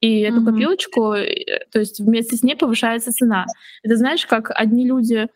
[0.00, 0.44] И эту mm-hmm.
[0.44, 3.46] копилочку, э, то есть вместе с ней повышается цена.
[3.82, 5.28] Это знаешь, как одни люди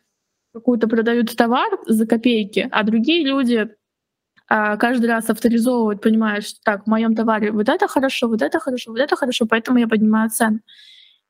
[0.53, 3.69] какую-то продают товар за копейки, а другие люди
[4.47, 8.59] а, каждый раз авторизовывают, понимают, что так, в моем товаре вот это хорошо, вот это
[8.59, 10.59] хорошо, вот это хорошо, поэтому я поднимаю цену.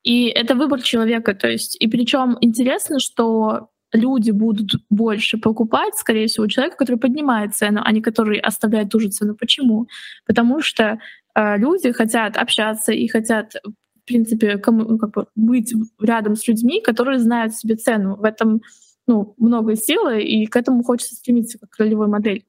[0.04, 6.28] И это выбор человека, то есть, и причем интересно, что люди будут больше покупать, скорее
[6.28, 9.36] всего, человека, который поднимает цену, а не который оставляет ту же цену.
[9.36, 9.88] Почему?
[10.26, 11.00] Потому что
[11.36, 16.82] люди хотят общаться и хотят, в принципе, кому, ну, как бы быть рядом с людьми,
[16.82, 18.16] которые знают себе цену.
[18.16, 18.62] В этом
[19.08, 22.46] ну, много силы, и к этому хочется стремиться как ролевой модель.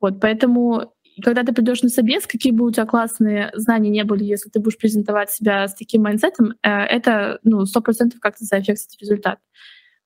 [0.00, 4.24] Вот, поэтому когда ты придешь на собес, какие бы у тебя классные знания не были,
[4.24, 8.44] если ты будешь презентовать себя с таким mindset ом, э, это ну, сто процентов как-то
[8.44, 9.38] за affect ит результат.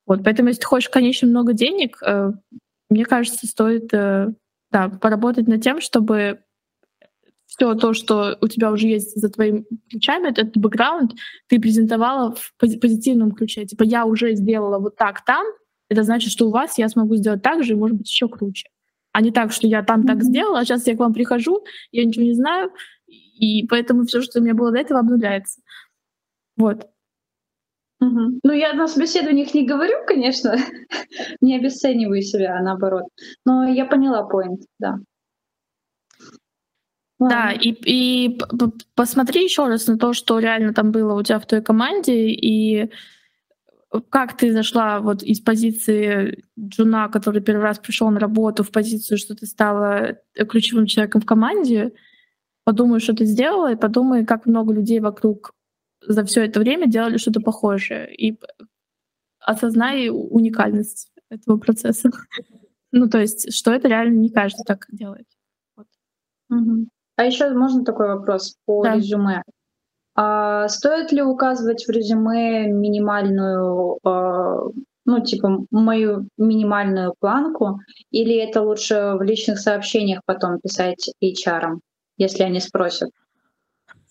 [0.06, 2.32] Вот, поэтому если ты хочешь, конечно, много денег, э,
[2.90, 4.28] мне кажется, стоит э,
[4.70, 6.40] да, поработать над тем, чтобы
[7.58, 11.12] все то, что у тебя уже есть за твоими плечами, этот бэкграунд,
[11.48, 13.66] ты презентовала в позитивном ключе.
[13.66, 15.44] Типа я уже сделала вот так там,
[15.88, 18.68] это значит, что у вас я смогу сделать так же и, может быть, еще круче.
[19.12, 20.06] А не так, что я там mm-hmm.
[20.06, 22.70] так сделала, а сейчас я к вам прихожу, я ничего не знаю,
[23.06, 25.60] и поэтому все, что у меня было до этого, обнуляется.
[26.56, 26.86] Вот.
[28.00, 28.40] Угу.
[28.44, 30.54] Ну, я на собеседованиях не говорю, конечно,
[31.40, 33.04] не обесцениваю себя, а наоборот.
[33.44, 34.98] Но я поняла поинт, да.
[37.18, 38.38] Да, и, и
[38.94, 42.92] посмотри еще раз на то, что реально там было у тебя в той команде, и
[44.10, 49.18] как ты зашла вот из позиции джуна, который первый раз пришел на работу, в позицию,
[49.18, 51.92] что ты стала ключевым человеком в команде,
[52.64, 55.54] подумай, что ты сделала, и подумай, как много людей вокруг
[56.06, 58.14] за все это время делали что-то похожее.
[58.14, 58.38] И
[59.40, 62.10] осознай уникальность этого процесса.
[62.90, 65.26] Ну, то есть, что это реально не каждый так делает.
[65.76, 65.86] Вот.
[66.48, 66.88] Угу.
[67.18, 68.94] А еще можно такой вопрос по да.
[68.94, 69.42] резюме.
[70.14, 74.60] А стоит ли указывать в резюме минимальную, а,
[75.04, 77.80] ну, типа, мою минимальную планку,
[78.12, 81.78] или это лучше в личных сообщениях потом писать HR,
[82.18, 83.10] если они спросят?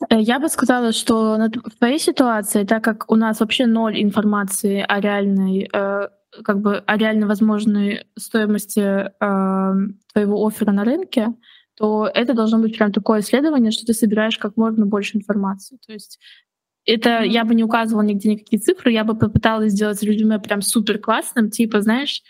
[0.09, 4.85] Э, я бы сказала, что в твоей ситуации, так как у нас вообще ноль информации
[4.85, 6.09] о реальной, э,
[6.43, 9.73] как бы о реально возможной стоимости э,
[10.13, 11.33] твоего оффера на рынке,
[11.77, 15.77] то это должно быть прям такое исследование, что ты собираешь как можно больше информации.
[15.85, 16.19] То есть
[16.85, 20.97] это я бы не указывала нигде никакие цифры, я бы попыталась сделать резюме прям супер
[20.99, 22.23] классным, типа, знаешь,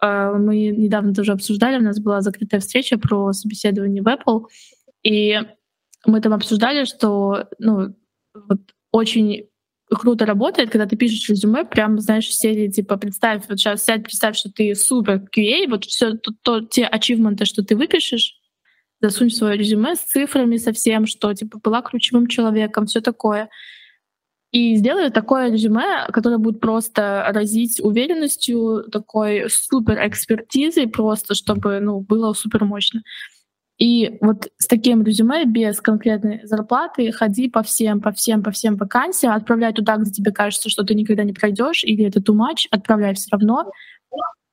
[0.00, 4.46] мы недавно тоже обсуждали, у нас была закрытая встреча про собеседование в Apple,
[5.02, 5.40] и
[6.06, 7.94] мы там обсуждали, что ну,
[8.34, 8.60] вот
[8.90, 9.48] очень
[9.88, 14.04] круто работает, когда ты пишешь резюме, прям, знаешь, в серии, типа, представь, вот сейчас сядь,
[14.04, 18.41] представь, что ты супер QA, вот все то, то, те ачивменты, что ты выпишешь,
[19.02, 23.50] засунь свое резюме с цифрами, со всем, что, типа, была ключевым человеком, все такое.
[24.52, 32.00] И сделаю такое резюме, которое будет просто разить уверенностью, такой супер экспертизой просто, чтобы, ну,
[32.00, 33.02] было супер мощно.
[33.78, 38.76] И вот с таким резюме, без конкретной зарплаты, ходи по всем, по всем, по всем
[38.76, 42.68] вакансиям, отправляй туда, где тебе кажется, что ты никогда не пройдешь, или это too much,
[42.70, 43.72] отправляй все равно.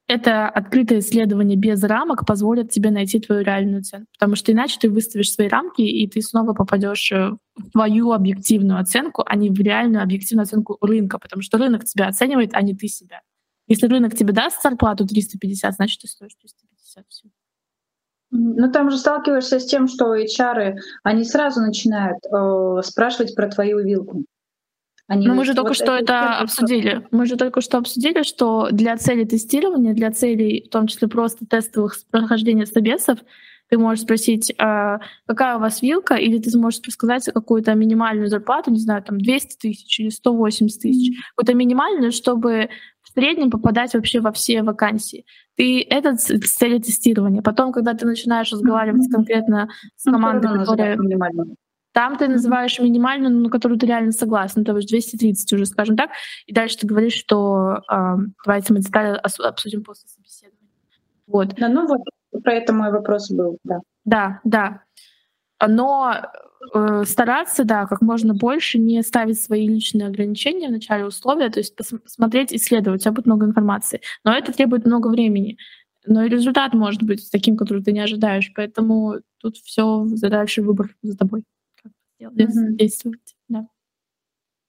[0.10, 4.07] Это открытое исследование без рамок позволит тебе найти твою реальную цену.
[4.18, 8.80] Потому что иначе ты выставишь свои рамки, и ты снова попадешь э, в твою объективную
[8.80, 11.20] оценку, а не в реальную объективную оценку рынка.
[11.20, 13.22] Потому что рынок тебя оценивает, а не ты себя.
[13.68, 17.05] Если рынок тебе даст зарплату 350, значит, ты стоишь 350.
[17.07, 17.30] Все.
[18.32, 23.78] Ну, там же сталкиваешься с тем, что HR, они сразу начинают э, спрашивать про твою
[23.86, 24.26] вилку.
[25.10, 27.07] Они Но мы же только вот что это, обсудили.
[27.10, 31.47] Мы же только что обсудили, что для цели тестирования, для целей, в том числе просто
[31.47, 33.18] тестовых прохождения собесов,
[33.70, 38.70] ты можешь спросить, а, какая у вас вилка, или ты сможешь сказать какую-то минимальную зарплату,
[38.70, 41.22] не знаю, там 200 тысяч или 180 тысяч, mm-hmm.
[41.36, 42.70] какую-то минимальную, чтобы
[43.01, 45.26] в среднем попадать вообще во все вакансии.
[45.55, 47.41] Ты это с целью тестирования.
[47.41, 49.16] Потом, когда ты начинаешь разговаривать mm-hmm.
[49.16, 50.97] конкретно с ну, командой, ну, которая...
[52.00, 56.12] Там ты называешь минимальную, на которую ты реально согласен, то есть 230 уже, скажем так,
[56.45, 60.72] и дальше ты говоришь, что э, давайте мы детали обсудим после собеседования.
[61.28, 61.56] Вот.
[61.56, 62.00] Да, ну вот,
[62.41, 63.82] про это мой вопрос был, да.
[64.06, 64.84] Да, да.
[65.68, 66.16] Но
[66.74, 71.60] э, стараться, да, как можно больше не ставить свои личные ограничения в начале условия, то
[71.60, 74.00] есть посмотреть, исследовать, у тебя будет много информации.
[74.24, 75.58] Но это требует много времени.
[76.06, 78.54] Но и результат может быть таким, который ты не ожидаешь.
[78.56, 81.43] Поэтому тут все дальше выбор за тобой.
[82.20, 82.76] Как mm-hmm.
[82.76, 83.36] действовать.
[83.48, 83.68] Да.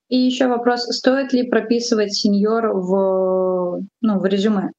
[0.09, 4.71] И еще вопрос: стоит ли прописывать сеньор в, ну, в резюме?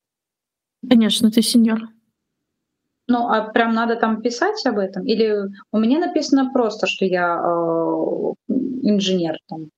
[0.87, 1.89] Конечно, ты сеньор.
[3.07, 5.05] Ну, а прям надо там писать об этом?
[5.05, 5.35] Или
[5.71, 8.33] у меня написано просто, что я э,
[8.83, 9.69] инженер там?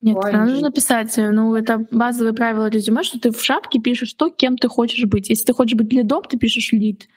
[0.00, 4.14] Нет, там нужно писать, э, ну, это базовые правила резюме, что ты в шапке пишешь
[4.14, 5.28] то, кем ты хочешь быть.
[5.28, 7.08] Если ты хочешь быть лидом, ты пишешь лид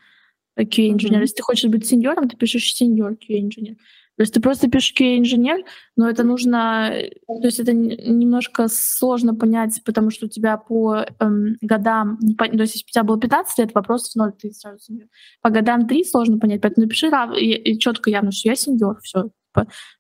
[0.57, 1.19] QA инженер.
[1.19, 1.21] Mm-hmm.
[1.21, 3.75] Если ты хочешь быть сеньором, ты пишешь сеньор QA инженер.
[4.19, 5.63] То есть ты просто пишешь QA-инженер,
[5.95, 6.91] но это нужно,
[7.25, 12.75] то есть это немножко сложно понять, потому что у тебя по эм, годам, то есть
[12.75, 15.07] если у тебя было 15 лет, вопрос в ноль, ты сразу сеньор.
[15.41, 18.99] По годам 3 сложно понять, поэтому напиши рав, и, и четко явно, что я сеньор,
[19.03, 19.29] все.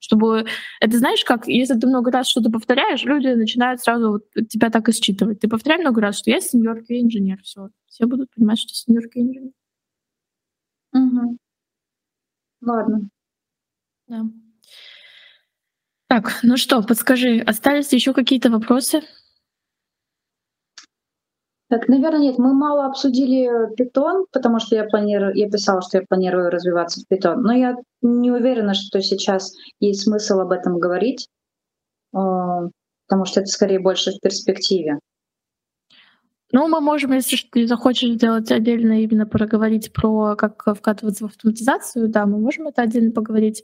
[0.01, 0.45] Чтобы
[0.81, 4.89] это знаешь, как если ты много раз что-то повторяешь, люди начинают сразу вот тебя так
[4.89, 5.39] и считывать.
[5.39, 7.69] Ты повторяй много раз, что я сеньор QA-инженер, все.
[7.87, 9.53] Все будут понимать, что сеньор QA-инженер.
[10.91, 11.37] Угу.
[12.63, 13.09] Ладно.
[14.09, 14.23] Да.
[16.07, 19.01] Так, ну что, подскажи, остались еще какие-то вопросы?
[21.69, 22.39] Так, наверное, нет.
[22.39, 27.07] Мы мало обсудили питон, потому что я планирую, я писала, что я планирую развиваться в
[27.07, 31.27] питон, но я не уверена, что сейчас есть смысл об этом говорить,
[32.11, 32.69] а,
[33.07, 34.97] потому что это скорее больше в перспективе.
[36.51, 42.09] Ну, мы можем, если ты захочешь сделать отдельно именно проговорить про как вкатываться в автоматизацию,
[42.09, 43.63] да, мы можем это отдельно поговорить.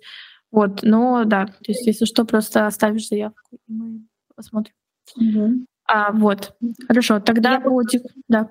[0.51, 4.01] Вот, но да, то есть если что, просто оставишь заявку, и мы
[4.35, 4.73] посмотрим.
[5.15, 5.65] Угу.
[5.87, 6.55] А, вот,
[6.87, 7.81] хорошо, тогда я по
[8.27, 8.49] да.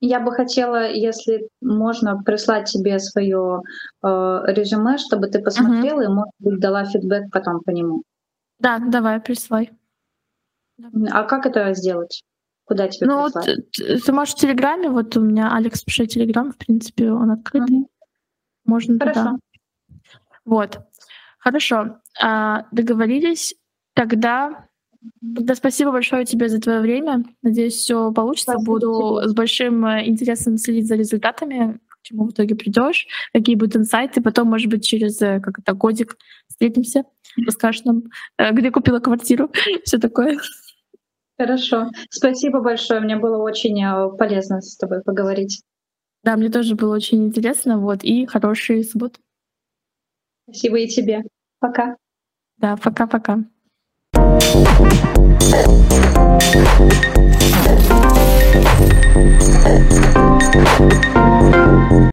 [0.00, 3.62] Я бы хотела, если можно, прислать тебе свое
[4.02, 4.06] э,
[4.48, 6.04] резюме, чтобы ты посмотрела угу.
[6.04, 8.02] и, может быть, дала фидбэк потом по нему.
[8.58, 9.70] Да, давай, присылай.
[11.10, 12.22] А как это сделать?
[12.66, 13.58] Куда тебе Ну, прислать?
[13.72, 17.76] ты, ты можешь в Телеграме, вот у меня Алекс пишет Телеграм, в принципе, он открытый.
[17.76, 17.90] Угу.
[18.66, 19.20] Можно Хорошо.
[19.20, 19.38] туда.
[20.44, 20.80] Вот.
[21.44, 23.54] Хорошо, а, договорились.
[23.92, 24.66] Тогда,
[25.36, 27.22] тогда спасибо большое тебе за твое время.
[27.42, 28.52] Надеюсь, все получится.
[28.52, 33.56] Спасибо Буду с большим э, интересом следить за результатами, к чему в итоге придешь, какие
[33.56, 34.22] будут инсайты.
[34.22, 36.16] Потом, может быть, через э, как это годик
[36.48, 37.04] встретимся,
[37.46, 38.04] расскажешь нам,
[38.38, 39.52] э, где купила квартиру,
[39.84, 40.38] все такое.
[41.38, 41.90] Хорошо.
[42.08, 43.00] Спасибо большое.
[43.00, 43.76] Мне было очень
[44.16, 45.62] полезно с тобой поговорить.
[46.22, 47.78] Да, мне тоже было очень интересно.
[47.78, 49.20] Вот, и хорошей субботы.
[50.48, 51.22] Спасибо и тебе.
[51.64, 51.96] Пока.
[52.58, 53.38] Да, пока-пока.